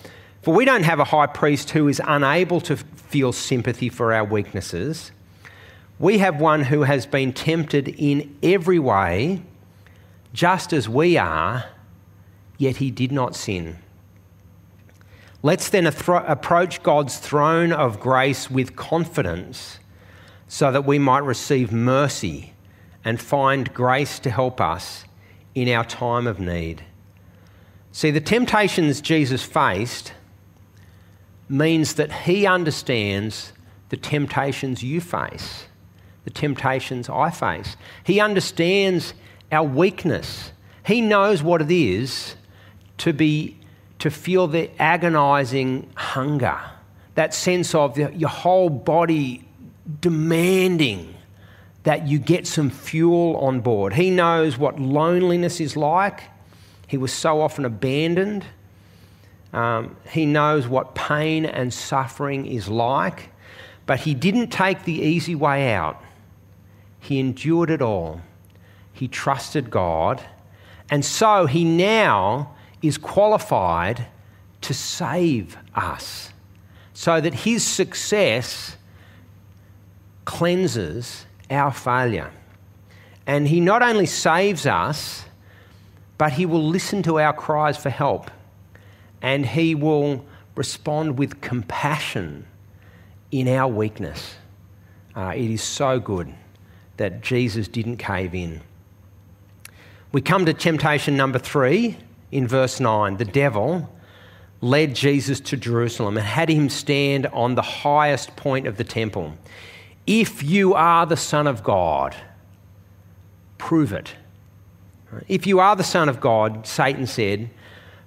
For 0.43 0.53
we 0.53 0.65
don't 0.65 0.83
have 0.83 0.99
a 0.99 1.05
high 1.05 1.29
priest 1.29 1.71
who 1.71 1.88
is 1.88 2.03
unable 2.05 2.61
to 2.62 2.77
feel 3.12 3.31
sympathy 3.31 3.90
for 3.90 4.14
our 4.14 4.25
weaknesses. 4.25 5.12
We 5.98 6.18
have 6.18 6.40
one 6.40 6.64
who 6.64 6.85
has 6.85 7.05
been 7.05 7.35
tempted 7.35 7.88
in 7.88 8.35
every 8.42 8.79
way, 8.79 9.42
just 10.33 10.72
as 10.72 10.88
we 10.88 11.18
are, 11.18 11.66
yet 12.57 12.79
he 12.79 12.90
did 12.90 13.12
not 13.12 13.37
sin. 13.37 13.77
Let's 15.42 15.68
then 15.68 15.87
approach 15.87 16.83
God's 16.83 17.18
throne 17.18 17.70
of 17.70 18.01
grace 18.01 18.51
with 18.51 18.77
confidence 18.77 19.79
so 20.48 20.72
that 20.72 20.87
we 20.87 20.98
might 20.98 21.25
receive 21.25 21.70
mercy 21.70 22.55
and 23.05 23.20
find 23.20 23.75
grace 23.75 24.18
to 24.20 24.31
help 24.31 24.59
us 24.59 25.05
in 25.55 25.68
our 25.68 25.85
time 25.85 26.27
of 26.27 26.40
need. 26.40 26.83
See, 27.90 28.11
the 28.11 28.22
temptations 28.22 29.03
Jesus 29.03 29.42
faced 29.44 30.14
means 31.48 31.94
that 31.94 32.12
he 32.12 32.46
understands 32.46 33.52
the 33.88 33.96
temptations 33.96 34.83
you 34.83 35.00
face, 35.00 35.64
the 36.24 36.31
temptations 36.31 37.09
I 37.09 37.31
face. 37.31 37.76
He 38.05 38.20
understands 38.20 39.14
our 39.50 39.64
weakness. 39.64 40.52
He 40.87 41.00
knows 41.00 41.42
what 41.42 41.61
it 41.61 41.70
is 41.70 42.37
to 42.98 43.12
be 43.12 43.59
to 43.98 44.11
feel 44.11 44.48
the 44.48 44.68
agonizing 44.81 45.88
hunger, 45.94 46.59
that 47.14 47.33
sense 47.33 47.72
of 47.72 47.96
your 47.96 48.28
whole 48.28 48.68
body 48.68 49.44
demanding 50.00 51.14
that 51.85 52.09
you 52.09 52.18
get 52.18 52.46
some 52.46 52.70
fuel 52.70 53.37
on 53.37 53.61
board. 53.61 53.94
He 53.94 54.11
knows 54.11 54.59
what 54.59 54.81
loneliness 54.81 55.61
is 55.61 55.76
like. 55.76 56.22
He 56.88 56.96
was 56.96 57.12
so 57.12 57.40
often 57.40 57.64
abandoned. 57.64 58.44
Um, 59.53 59.97
he 60.11 60.25
knows 60.25 60.67
what 60.67 60.95
pain 60.95 61.45
and 61.45 61.73
suffering 61.73 62.47
is 62.47 62.69
like, 62.69 63.31
but 63.87 64.01
he 64.01 64.15
didn't 64.15 64.49
take 64.49 64.85
the 64.85 64.95
easy 64.95 65.35
way 65.35 65.73
out. 65.73 66.03
He 67.01 67.19
endured 67.21 67.71
it 67.71 67.83
all. 67.83 68.21
He 68.93 69.09
trusted 69.09 69.71
God, 69.71 70.23
and 70.91 71.05
so 71.05 71.47
he 71.47 71.65
now 71.65 72.55
is 72.81 72.99
qualified 72.99 74.07
to 74.62 74.75
save 74.75 75.57
us 75.75 76.33
so 76.95 77.21
that 77.21 77.35
his 77.35 77.67
success 77.67 78.77
cleanses 80.25 81.27
our 81.51 81.73
failure. 81.73 82.31
And 83.27 83.47
He 83.47 83.61
not 83.61 83.83
only 83.83 84.07
saves 84.07 84.67
us, 84.67 85.25
but 86.19 86.33
He 86.33 86.47
will 86.47 86.62
listen 86.62 87.03
to 87.05 87.21
our 87.21 87.33
cries 87.33 87.77
for 87.77 87.91
help 87.91 88.31
and 89.22 89.46
He 89.46 89.74
will 89.74 90.24
respond 90.54 91.18
with 91.18 91.40
compassion 91.40 92.46
in 93.30 93.48
our 93.48 93.68
weakness. 93.68 94.37
Uh, 95.16 95.32
it 95.35 95.50
is 95.50 95.62
so 95.62 95.98
good 95.98 96.32
that 96.96 97.22
Jesus 97.22 97.68
didn't 97.68 97.96
cave 97.96 98.35
in. 98.35 98.61
We 100.12 100.20
come 100.20 100.44
to 100.44 100.52
temptation 100.52 101.16
number 101.16 101.38
three 101.38 101.96
in 102.30 102.46
verse 102.46 102.80
9. 102.80 103.16
The 103.16 103.24
devil 103.24 103.88
led 104.61 104.94
Jesus 104.94 105.40
to 105.40 105.56
Jerusalem 105.56 106.16
and 106.16 106.26
had 106.26 106.48
him 106.48 106.68
stand 106.68 107.26
on 107.26 107.54
the 107.54 107.62
highest 107.62 108.37
point 108.37 108.66
of 108.66 108.76
the 108.76 108.85
temple. 108.85 109.35
If 110.06 110.42
you 110.42 110.74
are 110.74 111.06
the 111.06 111.16
Son 111.16 111.46
of 111.46 111.62
God, 111.62 112.14
prove 113.58 113.92
it. 113.92 114.14
If 115.28 115.46
you 115.46 115.61
are 115.61 115.76
the 115.76 115.85
Son 115.85 116.08
of 116.08 116.20
God, 116.20 116.66
Satan 116.66 117.06
said, 117.06 117.50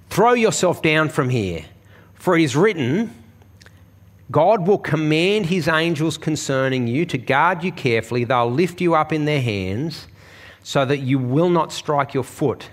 throw 0.09 0.33
yourself 0.33 0.81
down 0.81 1.09
from 1.09 1.29
here, 1.29 1.65
for 2.13 2.37
it 2.37 2.43
is 2.43 2.55
written, 2.55 3.13
God 4.31 4.67
will 4.67 4.77
command 4.77 5.47
his 5.47 5.67
angels 5.67 6.17
concerning 6.17 6.87
you 6.87 7.05
to 7.05 7.17
guard 7.17 7.63
you 7.63 7.71
carefully. 7.71 8.23
They'll 8.23 8.51
lift 8.51 8.81
you 8.81 8.95
up 8.95 9.13
in 9.13 9.25
their 9.25 9.41
hands 9.41 10.07
so 10.63 10.83
that 10.85 10.99
you 10.99 11.19
will 11.19 11.49
not 11.49 11.71
strike 11.71 12.13
your 12.13 12.23
foot 12.23 12.69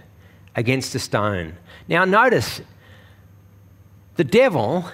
against 0.57 0.95
a 0.95 0.99
stone. 0.99 1.57
Now, 1.88 2.05
notice 2.05 2.62
the 4.16 4.25
devil 4.25 4.87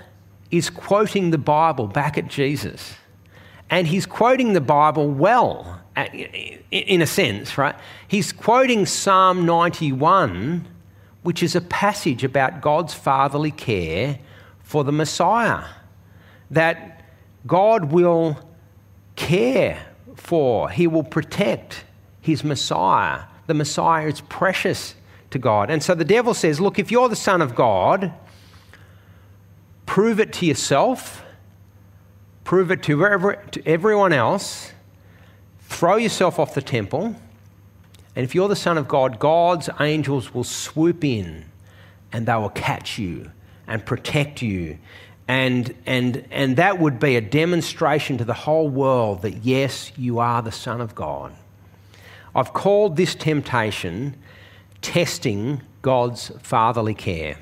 is 0.50 0.70
quoting 0.70 1.30
the 1.30 1.38
Bible 1.38 1.86
back 1.86 2.18
at 2.18 2.28
Jesus. 2.28 2.94
And 3.70 3.86
he's 3.86 4.06
quoting 4.06 4.54
the 4.54 4.60
Bible 4.60 5.08
well, 5.08 5.80
uh, 5.96 6.06
in 6.70 7.02
a 7.02 7.06
sense, 7.06 7.58
right? 7.58 7.76
He's 8.06 8.32
quoting 8.32 8.86
Psalm 8.86 9.44
91, 9.44 10.66
which 11.22 11.42
is 11.42 11.54
a 11.54 11.60
passage 11.60 12.24
about 12.24 12.60
God's 12.60 12.94
fatherly 12.94 13.50
care 13.50 14.18
for 14.62 14.84
the 14.84 14.92
Messiah. 14.92 15.64
That 16.50 17.04
God 17.46 17.92
will 17.92 18.38
care 19.16 19.84
for, 20.14 20.70
He 20.70 20.86
will 20.86 21.04
protect, 21.04 21.84
his 22.28 22.44
Messiah. 22.44 23.22
The 23.46 23.54
Messiah 23.54 24.06
is 24.06 24.20
precious 24.20 24.94
to 25.30 25.38
God. 25.38 25.70
And 25.70 25.82
so 25.82 25.94
the 25.94 26.04
devil 26.04 26.34
says, 26.34 26.60
Look, 26.60 26.78
if 26.78 26.90
you're 26.90 27.08
the 27.08 27.16
Son 27.16 27.42
of 27.42 27.54
God, 27.54 28.12
prove 29.86 30.20
it 30.20 30.32
to 30.34 30.46
yourself, 30.46 31.24
prove 32.44 32.70
it 32.70 32.82
to, 32.84 33.04
every, 33.04 33.36
to 33.52 33.66
everyone 33.66 34.12
else, 34.12 34.72
throw 35.60 35.96
yourself 35.96 36.38
off 36.38 36.54
the 36.54 36.62
temple. 36.62 37.16
And 38.16 38.24
if 38.24 38.34
you're 38.34 38.48
the 38.48 38.56
Son 38.56 38.78
of 38.78 38.88
God, 38.88 39.18
God's 39.18 39.68
angels 39.80 40.34
will 40.34 40.44
swoop 40.44 41.04
in 41.04 41.44
and 42.12 42.26
they 42.26 42.34
will 42.34 42.48
catch 42.50 42.98
you 42.98 43.30
and 43.66 43.84
protect 43.84 44.42
you. 44.42 44.78
And, 45.28 45.74
and, 45.84 46.26
and 46.30 46.56
that 46.56 46.78
would 46.78 46.98
be 46.98 47.16
a 47.16 47.20
demonstration 47.20 48.16
to 48.18 48.24
the 48.24 48.34
whole 48.34 48.68
world 48.68 49.22
that, 49.22 49.44
yes, 49.44 49.92
you 49.96 50.18
are 50.18 50.42
the 50.42 50.52
Son 50.52 50.80
of 50.80 50.94
God. 50.94 51.34
I've 52.34 52.52
called 52.52 52.96
this 52.96 53.14
temptation 53.14 54.16
testing 54.80 55.60
God's 55.82 56.32
fatherly 56.42 56.94
care. 56.94 57.38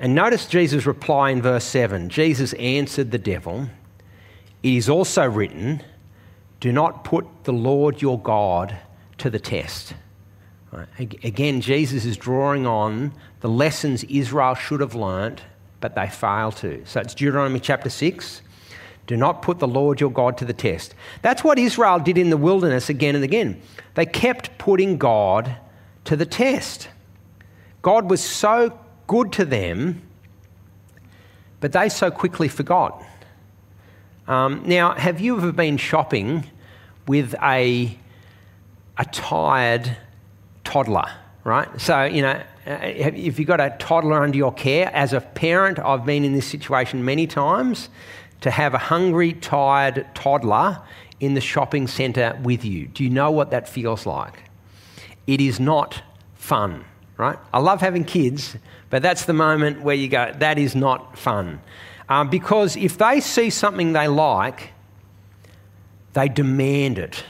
And 0.00 0.14
notice 0.16 0.46
Jesus' 0.46 0.84
reply 0.84 1.30
in 1.30 1.42
verse 1.42 1.64
7. 1.64 2.08
Jesus 2.08 2.54
answered 2.54 3.12
the 3.12 3.18
devil, 3.18 3.68
It 4.62 4.72
is 4.72 4.88
also 4.88 5.28
written, 5.28 5.82
Do 6.58 6.72
not 6.72 7.04
put 7.04 7.26
the 7.44 7.52
Lord 7.52 8.02
your 8.02 8.18
God 8.18 8.76
to 9.22 9.30
the 9.30 9.38
test. 9.38 9.94
Again, 10.98 11.60
Jesus 11.60 12.04
is 12.04 12.16
drawing 12.16 12.66
on 12.66 13.12
the 13.40 13.48
lessons 13.48 14.04
Israel 14.04 14.54
should 14.54 14.80
have 14.80 14.94
learnt, 14.94 15.42
but 15.80 15.94
they 15.94 16.08
fail 16.08 16.50
to. 16.52 16.82
So 16.86 17.00
it's 17.00 17.14
Deuteronomy 17.14 17.60
chapter 17.60 17.88
6. 17.88 18.42
Do 19.06 19.16
not 19.16 19.42
put 19.42 19.58
the 19.58 19.68
Lord 19.68 20.00
your 20.00 20.10
God 20.10 20.38
to 20.38 20.44
the 20.44 20.52
test. 20.52 20.94
That's 21.20 21.44
what 21.44 21.58
Israel 21.58 21.98
did 21.98 22.18
in 22.18 22.30
the 22.30 22.36
wilderness 22.36 22.88
again 22.88 23.14
and 23.14 23.22
again. 23.22 23.60
They 23.94 24.06
kept 24.06 24.58
putting 24.58 24.98
God 24.98 25.56
to 26.04 26.16
the 26.16 26.26
test. 26.26 26.88
God 27.80 28.10
was 28.10 28.22
so 28.22 28.76
good 29.06 29.32
to 29.32 29.44
them, 29.44 30.02
but 31.60 31.72
they 31.72 31.88
so 31.88 32.10
quickly 32.10 32.48
forgot. 32.48 33.04
Um, 34.26 34.62
now, 34.66 34.94
have 34.94 35.20
you 35.20 35.36
ever 35.36 35.52
been 35.52 35.76
shopping 35.76 36.44
with 37.06 37.34
a, 37.42 37.96
a 38.98 39.04
tired 39.06 39.96
toddler, 40.64 41.10
right? 41.44 41.68
So, 41.80 42.04
you 42.04 42.22
know, 42.22 42.40
uh, 42.66 42.78
if 42.82 43.38
you've 43.38 43.48
got 43.48 43.60
a 43.60 43.74
toddler 43.78 44.22
under 44.22 44.36
your 44.36 44.52
care, 44.52 44.90
as 44.94 45.12
a 45.12 45.20
parent, 45.20 45.78
I've 45.78 46.04
been 46.04 46.24
in 46.24 46.32
this 46.32 46.46
situation 46.46 47.04
many 47.04 47.26
times 47.26 47.88
to 48.42 48.50
have 48.50 48.74
a 48.74 48.78
hungry, 48.78 49.32
tired 49.32 50.06
toddler 50.14 50.80
in 51.20 51.34
the 51.34 51.40
shopping 51.40 51.86
centre 51.86 52.38
with 52.42 52.64
you. 52.64 52.88
Do 52.88 53.04
you 53.04 53.10
know 53.10 53.30
what 53.30 53.50
that 53.50 53.68
feels 53.68 54.06
like? 54.06 54.42
It 55.26 55.40
is 55.40 55.60
not 55.60 56.02
fun, 56.34 56.84
right? 57.16 57.38
I 57.52 57.60
love 57.60 57.80
having 57.80 58.04
kids, 58.04 58.56
but 58.90 59.02
that's 59.02 59.24
the 59.24 59.32
moment 59.32 59.82
where 59.82 59.94
you 59.94 60.08
go, 60.08 60.32
that 60.38 60.58
is 60.58 60.74
not 60.74 61.16
fun. 61.16 61.60
Um, 62.08 62.28
because 62.28 62.76
if 62.76 62.98
they 62.98 63.20
see 63.20 63.50
something 63.50 63.92
they 63.92 64.08
like, 64.08 64.72
they 66.12 66.28
demand 66.28 66.98
it, 66.98 67.24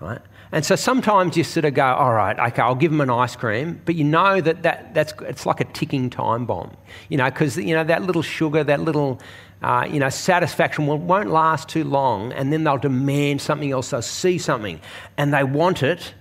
right? 0.00 0.20
And 0.52 0.64
so 0.64 0.76
sometimes 0.76 1.36
you 1.36 1.44
sort 1.44 1.64
of 1.64 1.74
go, 1.74 1.84
all 1.84 2.14
right, 2.14 2.38
okay, 2.38 2.62
I'll 2.62 2.74
give 2.74 2.92
them 2.92 3.00
an 3.00 3.10
ice 3.10 3.34
cream, 3.34 3.80
but 3.84 3.96
you 3.96 4.04
know 4.04 4.40
that, 4.40 4.62
that 4.62 4.94
that's, 4.94 5.12
it's 5.22 5.44
like 5.44 5.60
a 5.60 5.64
ticking 5.64 6.08
time 6.08 6.46
bomb, 6.46 6.76
you 7.08 7.16
know, 7.16 7.24
because, 7.24 7.56
you 7.56 7.74
know, 7.74 7.82
that 7.82 8.02
little 8.02 8.22
sugar, 8.22 8.62
that 8.62 8.80
little 8.80 9.20
uh, 9.62 9.86
you 9.90 9.98
know, 9.98 10.08
satisfaction 10.08 10.86
will, 10.86 10.98
won't 10.98 11.30
last 11.30 11.68
too 11.68 11.84
long, 11.84 12.32
and 12.32 12.52
then 12.52 12.64
they'll 12.64 12.78
demand 12.78 13.40
something 13.40 13.72
else. 13.72 13.90
They'll 13.90 14.02
see 14.02 14.38
something, 14.38 14.80
and 15.16 15.32
they 15.32 15.44
want 15.44 15.82
it. 15.82 16.14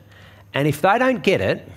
And 0.53 0.67
if 0.67 0.81
they 0.81 0.97
don't 0.97 1.21
get 1.21 1.41
it, 1.41 1.69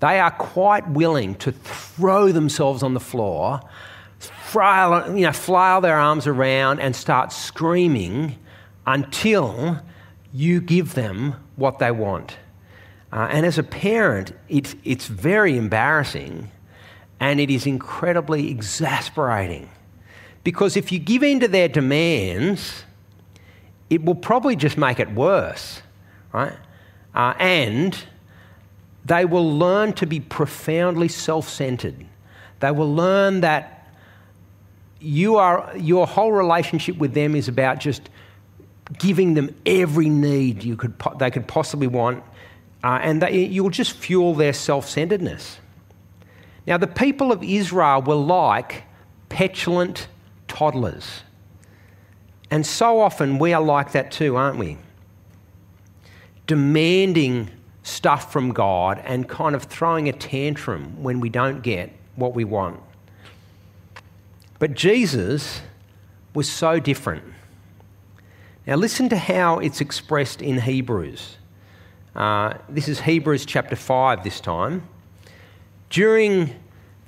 they 0.00 0.18
are 0.18 0.32
quite 0.32 0.88
willing 0.90 1.36
to 1.36 1.52
throw 1.52 2.32
themselves 2.32 2.82
on 2.82 2.94
the 2.94 3.00
floor, 3.00 3.60
flail, 4.18 5.16
you 5.16 5.24
know, 5.24 5.32
flail 5.32 5.80
their 5.80 5.96
arms 5.96 6.26
around, 6.26 6.80
and 6.80 6.94
start 6.94 7.32
screaming 7.32 8.36
until 8.86 9.80
you 10.32 10.60
give 10.60 10.94
them 10.94 11.36
what 11.56 11.78
they 11.78 11.90
want. 11.90 12.36
Uh, 13.12 13.28
and 13.30 13.46
as 13.46 13.58
a 13.58 13.62
parent, 13.62 14.32
it's, 14.48 14.74
it's 14.84 15.06
very 15.06 15.56
embarrassing 15.56 16.50
and 17.20 17.40
it 17.40 17.50
is 17.50 17.66
incredibly 17.66 18.50
exasperating 18.50 19.68
because 20.42 20.76
if 20.76 20.92
you 20.92 20.98
give 20.98 21.22
in 21.22 21.40
to 21.40 21.48
their 21.48 21.68
demands, 21.68 22.84
it 23.88 24.04
will 24.04 24.14
probably 24.14 24.56
just 24.56 24.76
make 24.76 25.00
it 25.00 25.10
worse, 25.12 25.80
right? 26.32 26.52
Uh, 27.14 27.34
and 27.38 27.98
they 29.04 29.24
will 29.24 29.58
learn 29.58 29.92
to 29.94 30.06
be 30.06 30.20
profoundly 30.20 31.08
self 31.08 31.48
centered. 31.48 32.06
They 32.60 32.70
will 32.70 32.94
learn 32.94 33.40
that 33.40 33.88
you 35.00 35.36
are, 35.36 35.72
your 35.76 36.06
whole 36.06 36.32
relationship 36.32 36.96
with 36.96 37.14
them 37.14 37.34
is 37.34 37.48
about 37.48 37.78
just 37.78 38.08
giving 38.98 39.34
them 39.34 39.54
every 39.64 40.08
need 40.08 40.62
you 40.62 40.76
could, 40.76 40.94
they 41.18 41.30
could 41.30 41.46
possibly 41.46 41.86
want, 41.86 42.22
uh, 42.82 42.98
and 43.02 43.22
they, 43.22 43.44
you'll 43.44 43.70
just 43.70 43.92
fuel 43.92 44.34
their 44.34 44.52
self 44.52 44.88
centeredness. 44.88 45.58
Now, 46.66 46.78
the 46.78 46.86
people 46.86 47.32
of 47.32 47.42
Israel 47.42 48.02
were 48.02 48.14
like 48.14 48.84
petulant, 49.28 50.08
toddlers. 50.48 51.22
And 52.50 52.66
so 52.66 53.00
often 53.00 53.38
we 53.38 53.52
are 53.52 53.62
like 53.62 53.92
that 53.92 54.12
too, 54.12 54.36
aren't 54.36 54.58
we? 54.58 54.78
Demanding 56.46 57.50
stuff 57.82 58.32
from 58.32 58.52
God 58.52 59.02
and 59.04 59.28
kind 59.28 59.54
of 59.54 59.64
throwing 59.64 60.08
a 60.08 60.12
tantrum 60.12 61.02
when 61.02 61.20
we 61.20 61.28
don't 61.28 61.62
get 61.62 61.90
what 62.16 62.34
we 62.34 62.44
want. 62.44 62.80
But 64.58 64.74
Jesus 64.74 65.60
was 66.32 66.48
so 66.48 66.78
different. 66.78 67.24
Now, 68.66 68.76
listen 68.76 69.10
to 69.10 69.18
how 69.18 69.58
it's 69.58 69.82
expressed 69.82 70.40
in 70.40 70.60
Hebrews. 70.62 71.36
Uh, 72.16 72.54
this 72.66 72.88
is 72.88 73.00
Hebrews 73.00 73.44
chapter 73.44 73.76
5 73.76 74.24
this 74.24 74.40
time. 74.40 74.88
During 75.90 76.54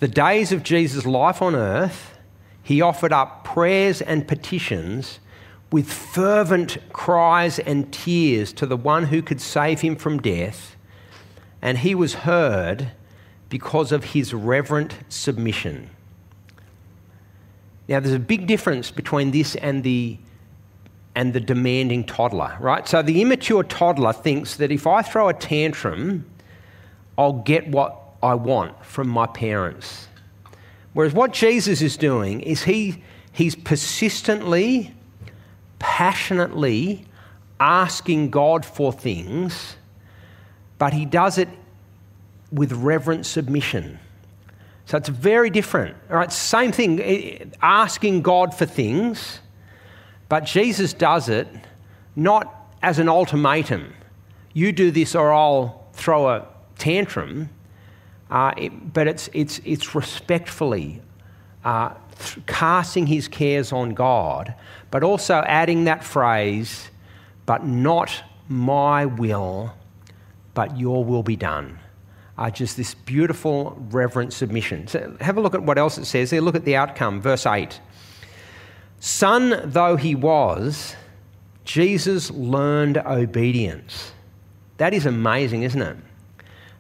the 0.01 0.09
days 0.09 0.53
of 0.53 0.63
Jesus' 0.63 1.07
life 1.07 1.41
on 1.41 1.55
earth, 1.55 2.19
he 2.63 2.83
offered 2.83 3.13
up 3.13 3.43
prayers 3.43 4.03
and 4.03 4.29
petitions 4.29 5.19
with 5.73 5.91
fervent 5.91 6.77
cries 6.93 7.59
and 7.59 7.91
tears 7.91 8.53
to 8.53 8.67
the 8.67 8.77
one 8.77 9.05
who 9.05 9.23
could 9.23 9.41
save 9.41 9.81
him 9.81 9.97
from 9.97 10.21
death, 10.21 10.77
and 11.63 11.79
he 11.79 11.95
was 11.95 12.15
heard 12.15 12.93
because 13.49 13.93
of 13.93 14.05
his 14.05 14.35
reverent 14.35 14.99
submission. 15.09 15.89
Now, 17.89 18.01
there's 18.01 18.15
a 18.15 18.19
big 18.19 18.47
difference 18.47 18.91
between 18.91 19.31
this 19.31 19.55
and 19.57 19.83
the, 19.83 20.19
and 21.17 21.33
the 21.33 21.41
demanding 21.41 22.05
toddler, 22.05 22.57
right? 22.61 22.87
So, 22.87 23.03
the 23.03 23.23
immature 23.23 23.65
toddler 23.65 24.13
thinks 24.13 24.57
that 24.57 24.71
if 24.71 24.87
I 24.87 25.03
throw 25.03 25.29
a 25.29 25.35
tantrum, 25.35 26.27
I'll 27.19 27.33
get 27.33 27.67
what 27.69 27.99
I 28.23 28.35
want 28.35 28.85
from 28.85 29.09
my 29.09 29.27
parents. 29.27 30.09
Whereas 30.93 31.15
what 31.15 31.33
Jesus 31.33 31.83
is 31.83 31.97
doing 31.97 32.41
is 32.43 32.63
he, 32.63 33.03
he's 33.33 33.55
persistently, 33.55 34.95
passionately 35.79 37.07
asking 37.59 38.31
God 38.31 38.65
for 38.65 38.93
things, 38.93 39.77
but 40.79 40.93
he 40.93 41.07
does 41.07 41.39
it 41.39 41.49
with 42.53 42.73
reverent 42.73 43.25
submission. 43.25 43.99
So 44.85 44.99
it's 44.99 45.09
very 45.09 45.51
different. 45.51 45.97
All 46.11 46.17
right, 46.17 46.31
same 46.31 46.73
thing, 46.73 47.01
eh, 47.01 47.45
asking 47.63 48.23
God 48.23 48.55
for 48.55 48.67
things, 48.67 49.41
but 50.29 50.45
Jesus 50.45 50.93
does 50.93 51.29
it 51.29 51.49
not 52.15 52.53
as 52.83 52.99
an 52.99 53.09
ultimatum. 53.09 53.93
You 54.53 54.73
do 54.73 54.91
this 54.91 55.15
or 55.15 55.33
I'll 55.33 55.87
throw 55.93 56.29
a 56.29 56.47
tantrum. 56.79 57.51
Uh, 58.31 58.53
it, 58.57 58.93
but 58.93 59.07
it's, 59.07 59.29
it's, 59.33 59.61
it's 59.65 59.95
respectfully 59.95 61.01
uh, 61.65 61.95
th- 62.19 62.47
casting 62.47 63.07
his 63.07 63.29
cares 63.29 63.73
on 63.73 63.91
God, 63.91 64.55
but 64.91 65.03
also 65.03 65.45
adding 65.47 65.85
that 65.85 66.03
phrase, 66.03 66.91
but 67.45 67.65
not 67.65 68.23
my 68.49 69.07
will, 69.07 69.73
but 70.55 70.77
your 70.79 71.05
will 71.05 71.23
be 71.23 71.37
done. 71.37 71.79
Uh, 72.39 72.51
just 72.51 72.77
this 72.77 72.95
beautiful, 72.95 73.77
reverent 73.91 74.33
submission. 74.33 74.87
So 74.89 75.17
have 75.21 75.37
a 75.37 75.41
look 75.41 75.55
at 75.55 75.63
what 75.63 75.79
else 75.79 75.99
it 75.99 76.05
says 76.05 76.31
there. 76.31 76.41
Look 76.41 76.55
at 76.55 76.65
the 76.65 76.77
outcome, 76.77 77.21
verse 77.21 77.47
8. 77.47 77.81
Son 79.01 79.61
though 79.65 79.97
he 79.97 80.15
was, 80.15 80.97
Jesus 81.65 82.31
learned 82.31 82.99
obedience. 82.99 84.13
That 84.79 84.95
is 84.95 85.07
amazing, 85.07 85.63
isn't 85.63 85.83
it? 85.83 85.97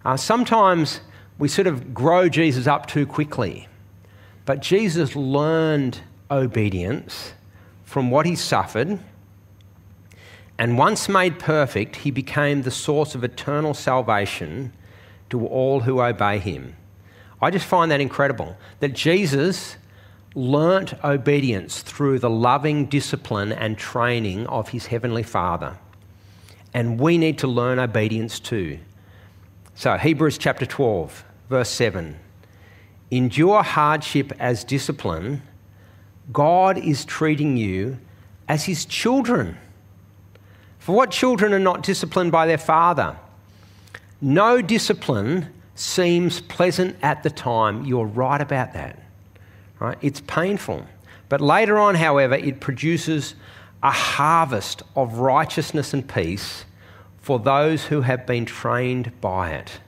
Uh, 0.04 0.16
sometimes 0.16 1.00
we 1.38 1.48
sort 1.48 1.66
of 1.66 1.92
grow 1.92 2.28
Jesus 2.28 2.66
up 2.66 2.86
too 2.86 3.06
quickly, 3.06 3.68
but 4.44 4.60
Jesus 4.60 5.16
learned 5.16 6.00
obedience 6.30 7.32
from 7.84 8.10
what 8.10 8.26
he 8.26 8.36
suffered. 8.36 8.98
And 10.58 10.78
once 10.78 11.08
made 11.08 11.38
perfect, 11.38 11.96
he 11.96 12.10
became 12.10 12.62
the 12.62 12.70
source 12.70 13.14
of 13.14 13.24
eternal 13.24 13.74
salvation 13.74 14.72
to 15.30 15.46
all 15.46 15.80
who 15.80 16.00
obey 16.00 16.38
him. 16.38 16.76
I 17.42 17.50
just 17.50 17.66
find 17.66 17.90
that 17.90 18.00
incredible 18.00 18.56
that 18.80 18.94
Jesus 18.94 19.76
learnt 20.36 20.92
obedience 21.02 21.80
through 21.80 22.18
the 22.18 22.28
loving 22.28 22.84
discipline 22.84 23.50
and 23.52 23.78
training 23.78 24.46
of 24.48 24.68
his 24.68 24.86
heavenly 24.86 25.22
Father. 25.22 25.78
And 26.74 27.00
we 27.00 27.16
need 27.16 27.38
to 27.38 27.46
learn 27.46 27.78
obedience 27.78 28.38
too. 28.38 28.78
So, 29.74 29.96
Hebrews 29.96 30.36
chapter 30.36 30.66
12, 30.66 31.24
verse 31.48 31.70
7 31.70 32.16
Endure 33.10 33.62
hardship 33.62 34.32
as 34.38 34.62
discipline. 34.62 35.42
God 36.32 36.76
is 36.76 37.04
treating 37.04 37.56
you 37.56 37.98
as 38.46 38.64
his 38.64 38.84
children. 38.84 39.56
For 40.78 40.94
what 40.94 41.10
children 41.10 41.54
are 41.54 41.58
not 41.58 41.82
disciplined 41.82 42.30
by 42.30 42.46
their 42.46 42.58
father? 42.58 43.16
No 44.20 44.60
discipline 44.60 45.48
seems 45.74 46.40
pleasant 46.42 46.96
at 47.02 47.22
the 47.22 47.30
time. 47.30 47.84
You're 47.84 48.06
right 48.06 48.40
about 48.40 48.74
that. 48.74 48.98
Right? 49.78 49.98
It's 50.00 50.20
painful. 50.22 50.86
But 51.28 51.40
later 51.40 51.78
on, 51.78 51.96
however, 51.96 52.34
it 52.34 52.60
produces 52.60 53.34
a 53.82 53.90
harvest 53.90 54.82
of 54.94 55.18
righteousness 55.18 55.92
and 55.92 56.08
peace 56.08 56.64
for 57.18 57.38
those 57.38 57.86
who 57.86 58.02
have 58.02 58.26
been 58.26 58.44
trained 58.44 59.20
by 59.20 59.50
it. 59.50 59.80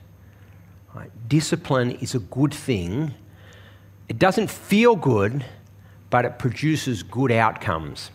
Right? 0.93 1.09
Discipline 1.27 1.91
is 1.91 2.13
a 2.13 2.19
good 2.19 2.53
thing. 2.53 3.13
It 4.07 4.19
doesn't 4.19 4.49
feel 4.49 4.95
good, 4.95 5.45
but 6.09 6.25
it 6.25 6.39
produces 6.39 7.03
good 7.03 7.31
outcomes. 7.31 8.11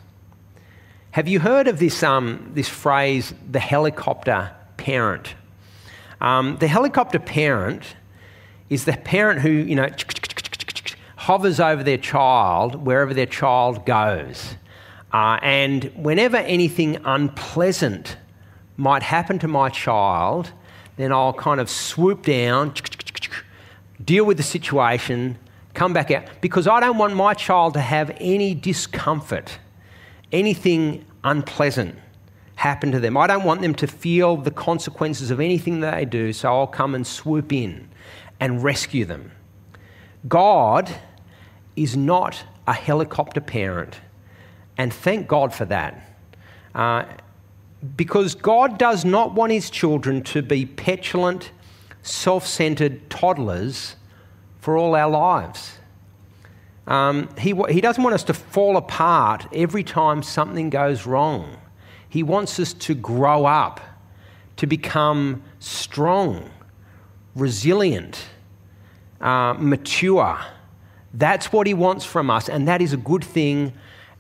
Have 1.13 1.29
you 1.29 1.41
heard 1.41 1.69
of 1.69 1.79
this, 1.79 2.03
um, 2.03 2.51
this 2.55 2.69
phrase, 2.69 3.33
the 3.51 3.61
helicopter 3.61 4.51
parent? 4.77 5.35
Um, 6.21 6.57
the 6.59 6.67
helicopter 6.67 7.19
parent 7.19 7.95
is 8.69 8.85
the 8.85 8.95
parent 8.95 9.41
who, 9.41 9.51
you 9.51 9.77
know, 9.77 9.89
hovers 11.25 11.59
over 11.59 11.83
their 11.83 11.97
child 11.97 12.75
wherever 12.75 13.15
their 13.15 13.25
child 13.25 13.87
goes. 13.87 14.57
Uh, 15.11 15.39
and 15.41 15.85
whenever 15.97 16.37
anything 16.37 16.99
unpleasant 17.05 18.19
might 18.77 19.03
happen 19.03 19.39
to 19.39 19.49
my 19.49 19.71
child, 19.71 20.53
then 20.97 21.13
I'll 21.13 21.33
kind 21.33 21.61
of 21.61 21.71
swoop 21.71 22.27
down, 22.27 22.75
deal 24.05 24.27
with 24.27 24.37
the 24.37 24.43
situation, 24.43 25.39
come 25.73 25.95
back 25.95 26.11
out, 26.11 26.25
because 26.43 26.69
I 26.69 26.79
don't 26.81 26.99
want 26.99 27.15
my 27.15 27.33
child 27.33 27.73
to 27.75 27.81
have 27.81 28.15
any 28.21 28.55
discomfort, 28.55 29.59
anything 30.31 31.07
unpleasant 31.23 31.97
happen 32.57 32.93
to 32.93 33.01
them. 33.01 33.17
I 33.17 33.27
don't 33.27 33.45
want 33.45 33.63
them 33.63 33.75
to 33.77 33.87
feel 33.87 34.37
the 34.37 34.51
consequences 34.51 35.31
of 35.31 35.41
anything 35.41 35.81
they 35.81 36.05
do, 36.05 36.35
so 36.35 36.51
I'll 36.51 36.67
come 36.67 36.95
and 36.95 37.07
swoop 37.07 37.51
in 37.51 37.89
and 38.41 38.63
rescue 38.63 39.07
them. 39.07 39.33
God 40.29 40.95
is 41.77 41.97
not 41.97 42.45
a 42.67 42.73
helicopter 42.73 43.41
parent, 43.41 44.01
and 44.79 44.93
thank 44.93 45.29
God 45.29 45.55
for 45.55 45.65
that. 45.67 46.17
Uh, 46.75 47.05
because 47.97 48.35
God 48.35 48.79
does 48.79 49.05
not 49.05 49.35
want 49.35 49.53
his 49.53 49.71
children 49.71 50.23
to 50.25 50.43
be 50.43 50.65
petulant, 50.67 51.51
self 52.03 52.47
centered 52.47 53.11
toddlers 53.11 53.97
for 54.61 54.77
all 54.77 54.95
our 54.95 55.11
lives. 55.11 55.79
Um, 56.87 57.29
he, 57.39 57.55
he 57.71 57.81
doesn't 57.81 58.03
want 58.03 58.15
us 58.15 58.25
to 58.25 58.35
fall 58.35 58.77
apart 58.77 59.47
every 59.53 59.85
time 59.85 60.23
something 60.23 60.71
goes 60.71 61.07
wrong. 61.07 61.57
He 62.09 62.23
wants 62.23 62.61
us 62.61 62.73
to 62.75 62.95
grow 62.95 63.47
up, 63.47 63.81
to 64.57 64.67
become 64.67 65.43
strong, 65.59 66.51
resilient, 67.35 68.25
uh, 69.21 69.55
mature. 69.59 70.39
That's 71.15 71.53
what 71.53 71.67
He 71.67 71.75
wants 71.75 72.05
from 72.05 72.29
us, 72.29 72.49
and 72.49 72.69
that 72.69 72.83
is 72.83 72.93
a 72.93 72.97
good 72.97 73.25
thing, 73.25 73.73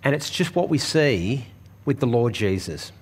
and 0.02 0.14
it's 0.14 0.30
just 0.30 0.54
what 0.54 0.68
we 0.68 0.78
see 0.78 1.46
with 1.84 1.98
the 2.00 2.06
Lord 2.06 2.32
Jesus. 2.32 2.92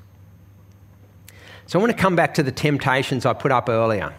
So 1.67 1.79
I 1.79 1.83
want 1.83 1.93
to 1.93 1.99
come 1.99 2.17
back 2.17 2.35
to 2.35 2.43
the 2.43 2.51
temptations 2.51 3.25
I 3.25 3.35
put 3.35 3.53
up 3.53 3.69
earlier. 3.69 4.15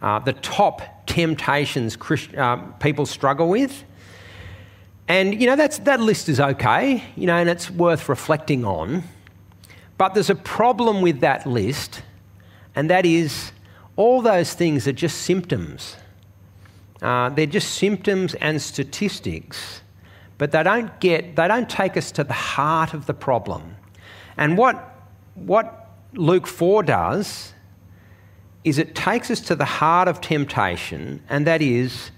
Uh, 0.00 0.20
the 0.20 0.32
top 0.32 1.06
temptations 1.06 1.96
Christ, 1.96 2.34
uh, 2.34 2.56
people 2.80 3.06
struggle 3.06 3.48
with. 3.48 3.84
And, 5.08 5.40
you 5.40 5.46
know, 5.46 5.56
that's, 5.56 5.78
that 5.80 6.00
list 6.00 6.28
is 6.28 6.40
okay, 6.40 7.04
you 7.16 7.26
know, 7.26 7.36
and 7.36 7.48
it's 7.48 7.70
worth 7.70 8.08
reflecting 8.08 8.64
on. 8.64 9.04
But 9.98 10.14
there's 10.14 10.30
a 10.30 10.34
problem 10.34 11.00
with 11.00 11.20
that 11.20 11.46
list, 11.46 12.02
and 12.74 12.90
that 12.90 13.06
is 13.06 13.52
all 13.94 14.20
those 14.20 14.52
things 14.52 14.86
are 14.86 14.92
just 14.92 15.22
symptoms. 15.22 15.96
Uh, 17.02 17.28
they're 17.30 17.46
just 17.46 17.74
symptoms 17.74 18.34
and 18.34 18.60
statistics, 18.60 19.82
but 20.38 20.52
they 20.52 20.62
don't 20.62 20.98
get 21.00 21.36
they 21.36 21.48
don't 21.48 21.68
take 21.68 21.96
us 21.96 22.10
to 22.12 22.24
the 22.24 22.32
heart 22.32 22.94
of 22.94 23.06
the 23.06 23.14
problem. 23.14 23.76
And 24.36 24.56
what 24.56 24.94
what 25.34 25.90
Luke 26.14 26.46
4 26.46 26.82
does 26.82 27.52
is 28.64 28.78
it 28.78 28.94
takes 28.94 29.30
us 29.30 29.40
to 29.40 29.54
the 29.54 29.64
heart 29.64 30.08
of 30.08 30.20
temptation, 30.20 31.22
and 31.28 31.46
that 31.46 31.62
is 31.62 32.10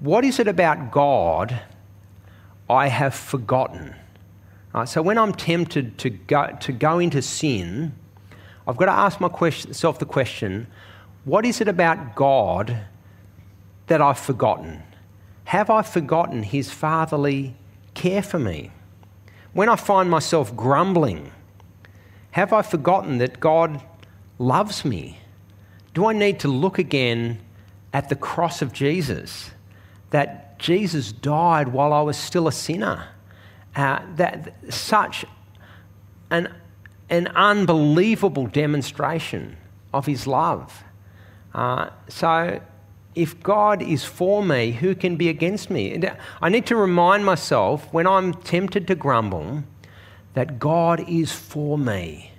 what 0.00 0.24
is 0.24 0.38
it 0.38 0.48
about 0.48 0.90
God 0.90 1.60
I 2.68 2.88
have 2.88 3.14
forgotten? 3.14 3.94
Right, 4.74 4.88
so 4.88 5.00
when 5.00 5.16
I'm 5.16 5.32
tempted 5.32 5.96
to 5.98 6.10
go, 6.10 6.54
to 6.60 6.72
go 6.72 6.98
into 6.98 7.22
sin, 7.22 7.94
I've 8.66 8.76
got 8.76 8.86
to 8.86 8.92
ask 8.92 9.20
myself 9.20 9.98
the 9.98 10.06
question 10.06 10.66
what 11.24 11.44
is 11.44 11.60
it 11.60 11.68
about 11.68 12.14
God 12.14 12.84
that 13.86 14.00
I've 14.00 14.18
forgotten? 14.18 14.82
Have 15.44 15.70
I 15.70 15.82
forgotten 15.82 16.42
his 16.42 16.70
fatherly 16.70 17.54
care 17.94 18.22
for 18.22 18.38
me? 18.38 18.70
When 19.52 19.68
I 19.68 19.76
find 19.76 20.10
myself 20.10 20.54
grumbling, 20.54 21.32
have 22.32 22.52
I 22.52 22.62
forgotten 22.62 23.18
that 23.18 23.40
God 23.40 23.80
loves 24.38 24.84
me? 24.84 25.18
Do 25.94 26.06
I 26.06 26.12
need 26.12 26.40
to 26.40 26.48
look 26.48 26.78
again 26.78 27.38
at 27.92 28.08
the 28.08 28.16
cross 28.16 28.60
of 28.60 28.72
Jesus? 28.72 29.50
That 30.10 30.58
Jesus 30.58 31.12
died 31.12 31.68
while 31.68 31.92
I 31.92 32.02
was 32.02 32.16
still 32.16 32.48
a 32.48 32.52
sinner 32.52 33.08
uh, 33.76 34.00
that 34.16 34.54
such 34.72 35.24
an, 36.30 36.52
an 37.10 37.28
unbelievable 37.28 38.46
demonstration 38.46 39.56
of 39.92 40.06
his 40.06 40.26
love. 40.26 40.82
Uh, 41.54 41.90
so, 42.08 42.60
if 43.16 43.42
God 43.42 43.82
is 43.82 44.04
for 44.04 44.44
me, 44.44 44.72
who 44.72 44.94
can 44.94 45.16
be 45.16 45.28
against 45.28 45.70
me? 45.70 46.00
I 46.40 46.48
need 46.48 46.66
to 46.66 46.76
remind 46.76 47.24
myself 47.24 47.92
when 47.92 48.06
I'm 48.06 48.34
tempted 48.34 48.86
to 48.86 48.94
grumble 48.94 49.64
that 50.34 50.58
God 50.58 51.08
is 51.08 51.32
for 51.32 51.78
me 51.78 52.32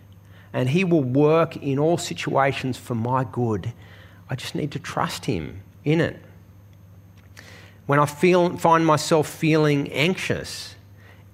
and 0.53 0.69
He 0.69 0.84
will 0.84 1.03
work 1.03 1.57
in 1.57 1.80
all 1.80 1.97
situations 1.97 2.78
for 2.78 2.95
my 2.95 3.25
good. 3.25 3.73
I 4.30 4.36
just 4.36 4.55
need 4.55 4.71
to 4.71 4.80
trust 4.80 5.25
Him 5.25 5.63
in 5.84 5.99
it. 5.99 6.21
When 7.88 7.99
I 7.99 8.05
feel, 8.05 8.55
find 8.57 8.86
myself 8.86 9.28
feeling 9.28 9.91
anxious, 9.91 10.75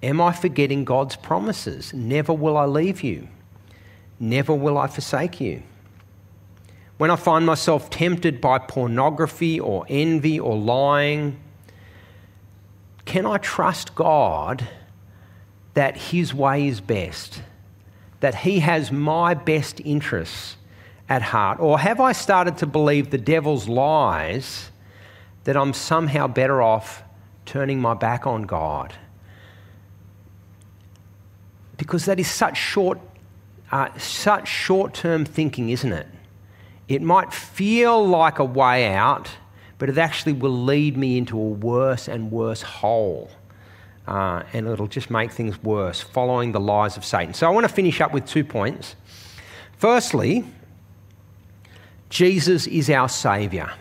Am 0.02 0.20
I 0.20 0.32
forgetting 0.32 0.84
God's 0.84 1.16
promises? 1.16 1.94
Never 1.94 2.34
will 2.34 2.58
I 2.58 2.66
leave 2.66 3.02
you. 3.02 3.26
Never 4.20 4.52
will 4.52 4.76
I 4.76 4.86
forsake 4.86 5.40
you. 5.40 5.62
When 7.04 7.10
I 7.10 7.16
find 7.16 7.44
myself 7.44 7.90
tempted 7.90 8.40
by 8.40 8.58
pornography 8.58 9.60
or 9.60 9.84
envy 9.90 10.40
or 10.40 10.56
lying, 10.56 11.38
can 13.04 13.26
I 13.26 13.36
trust 13.36 13.94
God 13.94 14.66
that 15.74 15.98
His 15.98 16.32
way 16.32 16.66
is 16.66 16.80
best? 16.80 17.42
That 18.20 18.36
He 18.36 18.60
has 18.60 18.90
my 18.90 19.34
best 19.34 19.82
interests 19.84 20.56
at 21.06 21.20
heart? 21.20 21.60
Or 21.60 21.78
have 21.78 22.00
I 22.00 22.12
started 22.12 22.56
to 22.56 22.66
believe 22.66 23.10
the 23.10 23.18
devil's 23.18 23.68
lies 23.68 24.70
that 25.44 25.58
I'm 25.58 25.74
somehow 25.74 26.26
better 26.26 26.62
off 26.62 27.02
turning 27.44 27.82
my 27.82 27.92
back 27.92 28.26
on 28.26 28.44
God. 28.44 28.94
Because 31.76 32.06
that 32.06 32.18
is 32.18 32.30
such 32.30 32.56
short, 32.56 32.98
uh, 33.70 33.90
such 33.98 34.48
short-term 34.48 35.26
thinking, 35.26 35.68
isn't 35.68 35.92
it? 35.92 36.06
It 36.88 37.02
might 37.02 37.32
feel 37.32 38.06
like 38.06 38.38
a 38.38 38.44
way 38.44 38.92
out, 38.92 39.30
but 39.78 39.88
it 39.88 39.98
actually 39.98 40.34
will 40.34 40.64
lead 40.64 40.96
me 40.96 41.18
into 41.18 41.38
a 41.38 41.48
worse 41.48 42.08
and 42.08 42.30
worse 42.30 42.62
hole. 42.62 43.30
Uh, 44.06 44.42
and 44.52 44.66
it'll 44.68 44.86
just 44.86 45.10
make 45.10 45.32
things 45.32 45.62
worse, 45.62 46.00
following 46.00 46.52
the 46.52 46.60
lies 46.60 46.96
of 46.96 47.04
Satan. 47.04 47.32
So 47.32 47.46
I 47.46 47.50
want 47.50 47.66
to 47.66 47.72
finish 47.72 48.00
up 48.00 48.12
with 48.12 48.26
two 48.26 48.44
points. 48.44 48.96
Firstly, 49.78 50.44
Jesus 52.10 52.66
is 52.66 52.90
our 52.90 53.08
Saviour. 53.08 53.72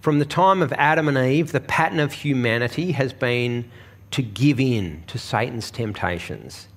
From 0.00 0.20
the 0.20 0.24
time 0.24 0.62
of 0.62 0.72
Adam 0.74 1.08
and 1.08 1.18
Eve, 1.18 1.50
the 1.50 1.60
pattern 1.60 1.98
of 1.98 2.12
humanity 2.12 2.92
has 2.92 3.12
been 3.12 3.68
to 4.12 4.22
give 4.22 4.60
in 4.60 5.02
to 5.08 5.18
Satan's 5.18 5.72
temptations. 5.72 6.68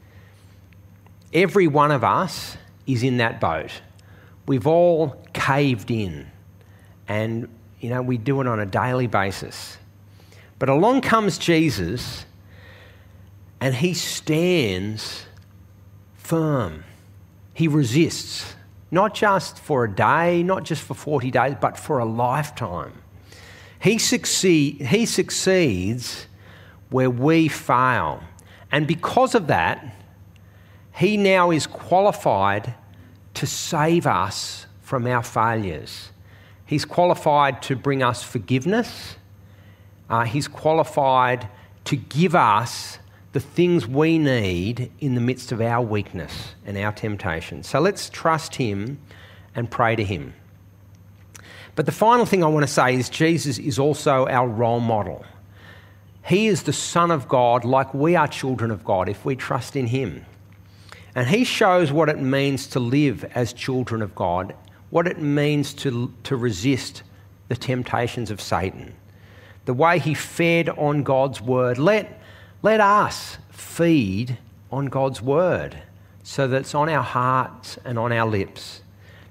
Every 1.31 1.67
one 1.67 1.91
of 1.91 2.03
us 2.03 2.57
is 2.87 3.03
in 3.03 3.17
that 3.17 3.39
boat. 3.39 3.81
We've 4.49 4.65
all 4.65 5.15
caved 5.31 5.91
in, 5.91 6.25
and 7.07 7.47
you 7.79 7.91
know, 7.91 8.01
we 8.01 8.17
do 8.17 8.41
it 8.41 8.47
on 8.47 8.59
a 8.59 8.65
daily 8.65 9.05
basis. 9.05 9.77
But 10.57 10.69
along 10.69 11.01
comes 11.01 11.37
Jesus, 11.37 12.25
and 13.61 13.75
he 13.75 13.93
stands 13.93 15.27
firm. 16.15 16.83
He 17.53 17.67
resists, 17.67 18.55
not 18.89 19.13
just 19.13 19.59
for 19.59 19.83
a 19.83 19.95
day, 19.95 20.41
not 20.41 20.63
just 20.63 20.81
for 20.81 20.95
40 20.95 21.29
days, 21.29 21.53
but 21.61 21.77
for 21.77 21.99
a 21.99 22.05
lifetime. 22.05 23.03
He, 23.79 23.99
succeed, 23.99 24.81
he 24.81 25.05
succeeds 25.05 26.25
where 26.89 27.11
we 27.11 27.49
fail. 27.49 28.23
And 28.71 28.87
because 28.87 29.35
of 29.35 29.45
that, 29.45 29.95
he 30.95 31.17
now 31.17 31.51
is 31.51 31.67
qualified 31.67 32.73
to 33.39 33.47
save 33.47 34.05
us 34.05 34.65
from 34.81 35.07
our 35.07 35.23
failures. 35.23 36.11
He's 36.65 36.85
qualified 36.85 37.61
to 37.63 37.75
bring 37.75 38.03
us 38.03 38.21
forgiveness. 38.21 39.15
Uh, 40.09 40.25
he's 40.25 40.47
qualified 40.47 41.47
to 41.85 41.95
give 41.95 42.35
us 42.35 42.99
the 43.31 43.39
things 43.39 43.87
we 43.87 44.17
need 44.17 44.91
in 44.99 45.15
the 45.15 45.21
midst 45.21 45.51
of 45.51 45.61
our 45.61 45.81
weakness 45.81 46.53
and 46.65 46.77
our 46.77 46.91
temptation. 46.91 47.63
So 47.63 47.79
let's 47.79 48.09
trust 48.09 48.55
Him 48.55 48.99
and 49.55 49.69
pray 49.69 49.95
to 49.95 50.03
Him. 50.03 50.33
But 51.75 51.85
the 51.85 51.91
final 51.91 52.25
thing 52.25 52.43
I 52.43 52.47
want 52.47 52.65
to 52.65 52.71
say 52.71 52.95
is 52.95 53.09
Jesus 53.09 53.57
is 53.57 53.79
also 53.79 54.27
our 54.27 54.47
role 54.47 54.79
model. 54.79 55.23
He 56.25 56.47
is 56.47 56.63
the 56.63 56.73
Son 56.73 57.09
of 57.09 57.27
God, 57.27 57.63
like 57.63 57.93
we 57.93 58.15
are 58.15 58.27
children 58.27 58.71
of 58.71 58.83
God 58.83 59.07
if 59.07 59.23
we 59.23 59.35
trust 59.35 59.75
in 59.75 59.87
Him. 59.87 60.25
And 61.15 61.27
He 61.27 61.43
shows 61.43 61.91
what 61.91 62.09
it 62.09 62.19
means 62.19 62.67
to 62.67 62.79
live 62.79 63.23
as 63.35 63.53
children 63.53 64.01
of 64.01 64.15
God, 64.15 64.55
what 64.89 65.07
it 65.07 65.19
means 65.19 65.73
to, 65.75 66.13
to 66.23 66.35
resist 66.35 67.03
the 67.47 67.55
temptations 67.55 68.31
of 68.31 68.41
Satan, 68.41 68.93
the 69.65 69.73
way 69.73 69.99
He 69.99 70.13
fed 70.13 70.69
on 70.69 71.03
God's 71.03 71.41
Word. 71.41 71.77
Let, 71.77 72.21
let 72.61 72.79
us 72.79 73.37
feed 73.49 74.37
on 74.71 74.87
God's 74.87 75.21
Word 75.21 75.81
so 76.23 76.47
that 76.47 76.57
it's 76.57 76.75
on 76.75 76.89
our 76.89 77.03
hearts 77.03 77.77
and 77.85 77.97
on 77.97 78.11
our 78.11 78.27
lips. 78.27 78.81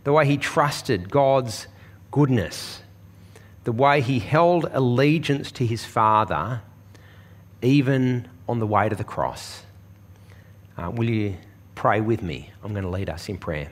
The 0.04 0.12
way 0.12 0.26
He 0.26 0.36
trusted 0.36 1.10
God's 1.10 1.68
goodness, 2.10 2.82
the 3.64 3.72
way 3.72 4.00
he 4.00 4.18
held 4.18 4.64
allegiance 4.72 5.52
to 5.52 5.66
his 5.66 5.84
Father 5.84 6.62
even 7.60 8.28
on 8.48 8.60
the 8.60 8.66
way 8.66 8.88
to 8.88 8.96
the 8.96 9.04
cross. 9.04 9.62
Uh, 10.76 10.90
will 10.90 11.10
you 11.10 11.36
pray 11.78 12.00
with 12.00 12.22
me? 12.22 12.50
I'm 12.64 12.72
going 12.72 12.82
to 12.82 12.90
lead 12.90 13.08
us 13.08 13.28
in 13.28 13.38
prayer. 13.38 13.70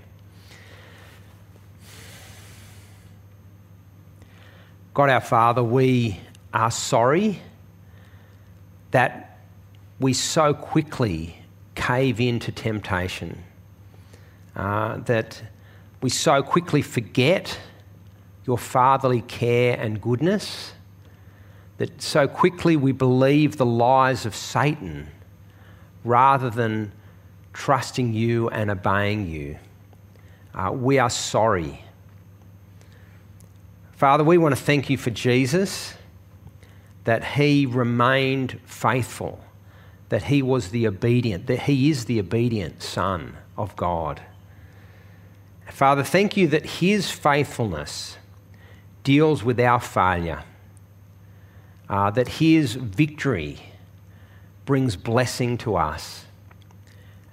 God 4.94 5.10
our 5.10 5.20
Father, 5.20 5.64
we 5.64 6.20
are 6.54 6.70
sorry 6.70 7.40
that 8.92 9.40
we 9.98 10.12
so 10.12 10.54
quickly 10.54 11.36
cave 11.74 12.20
into 12.20 12.52
temptation, 12.52 13.42
uh, 14.54 14.98
that 14.98 15.42
we 16.00 16.08
so 16.08 16.44
quickly 16.44 16.82
forget 16.82 17.58
your 18.46 18.56
fatherly 18.56 19.22
care 19.22 19.76
and 19.80 20.00
goodness, 20.00 20.74
that 21.78 22.00
so 22.00 22.28
quickly 22.28 22.76
we 22.76 22.92
believe 22.92 23.56
the 23.56 23.66
lies 23.66 24.24
of 24.24 24.36
Satan 24.36 25.08
rather 26.04 26.48
than 26.48 26.92
trusting 27.56 28.12
you 28.12 28.50
and 28.50 28.70
obeying 28.70 29.26
you. 29.26 29.56
Uh, 30.54 30.70
we 30.70 30.98
are 30.98 31.08
sorry. 31.08 31.82
Father, 33.92 34.22
we 34.22 34.36
want 34.36 34.54
to 34.54 34.60
thank 34.60 34.90
you 34.90 34.98
for 34.98 35.08
Jesus, 35.08 35.94
that 37.04 37.24
he 37.24 37.64
remained 37.64 38.60
faithful, 38.66 39.40
that 40.10 40.24
he 40.24 40.42
was 40.42 40.68
the 40.68 40.86
obedient, 40.86 41.46
that 41.46 41.60
he 41.60 41.88
is 41.88 42.04
the 42.04 42.20
obedient 42.20 42.82
Son 42.82 43.38
of 43.56 43.74
God. 43.74 44.20
Father, 45.70 46.04
thank 46.04 46.36
you 46.36 46.46
that 46.48 46.66
his 46.66 47.10
faithfulness 47.10 48.18
deals 49.02 49.42
with 49.42 49.58
our 49.58 49.80
failure, 49.80 50.44
uh, 51.88 52.10
that 52.10 52.28
his 52.28 52.74
victory 52.74 53.58
brings 54.66 54.94
blessing 54.94 55.56
to 55.56 55.76
us. 55.76 56.25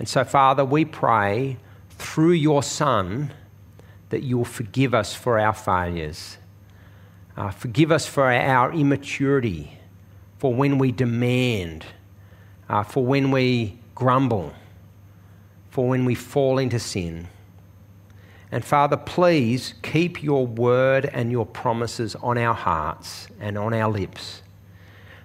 And 0.03 0.09
so, 0.09 0.25
Father, 0.25 0.65
we 0.65 0.83
pray 0.83 1.55
through 1.91 2.33
your 2.33 2.61
Son 2.61 3.31
that 4.09 4.21
you 4.21 4.37
will 4.37 4.43
forgive 4.43 4.93
us 4.93 5.15
for 5.15 5.39
our 5.39 5.53
failures. 5.53 6.37
Uh, 7.37 7.51
forgive 7.51 7.89
us 7.89 8.05
for 8.05 8.29
our 8.29 8.73
immaturity, 8.73 9.79
for 10.39 10.53
when 10.53 10.77
we 10.77 10.91
demand, 10.91 11.85
uh, 12.67 12.83
for 12.83 13.05
when 13.05 13.31
we 13.31 13.79
grumble, 13.95 14.51
for 15.69 15.87
when 15.87 16.03
we 16.03 16.15
fall 16.15 16.57
into 16.57 16.79
sin. 16.79 17.29
And 18.51 18.65
Father, 18.65 18.97
please 18.97 19.75
keep 19.83 20.21
your 20.21 20.45
word 20.45 21.05
and 21.05 21.31
your 21.31 21.45
promises 21.45 22.13
on 22.15 22.37
our 22.37 22.53
hearts 22.53 23.29
and 23.39 23.57
on 23.57 23.73
our 23.73 23.89
lips. 23.89 24.41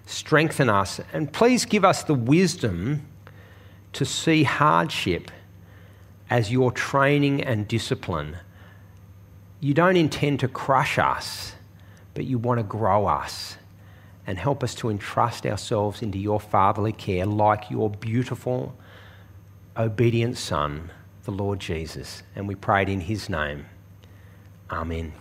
Strengthen 0.06 0.70
us 0.70 1.00
and 1.12 1.32
please 1.32 1.64
give 1.64 1.84
us 1.84 2.04
the 2.04 2.14
wisdom 2.14 3.08
to 3.92 4.04
see 4.04 4.42
hardship 4.42 5.30
as 6.30 6.52
your 6.52 6.70
training 6.70 7.42
and 7.42 7.66
discipline. 7.66 8.36
You 9.60 9.74
don't 9.74 9.96
intend 9.96 10.40
to 10.40 10.48
crush 10.48 10.98
us, 10.98 11.54
but 12.14 12.24
you 12.24 12.38
want 12.38 12.58
to 12.58 12.64
grow 12.64 13.06
us 13.06 13.56
and 14.26 14.38
help 14.38 14.62
us 14.62 14.74
to 14.76 14.90
entrust 14.90 15.46
ourselves 15.46 16.02
into 16.02 16.18
your 16.18 16.38
fatherly 16.38 16.92
care 16.92 17.24
like 17.24 17.70
your 17.70 17.88
beautiful, 17.88 18.76
obedient 19.76 20.36
Son 20.36 20.90
the 21.28 21.34
Lord 21.34 21.60
Jesus. 21.60 22.22
And 22.34 22.48
we 22.48 22.54
prayed 22.54 22.88
in 22.88 23.00
his 23.00 23.28
name. 23.28 23.66
Amen. 24.70 25.12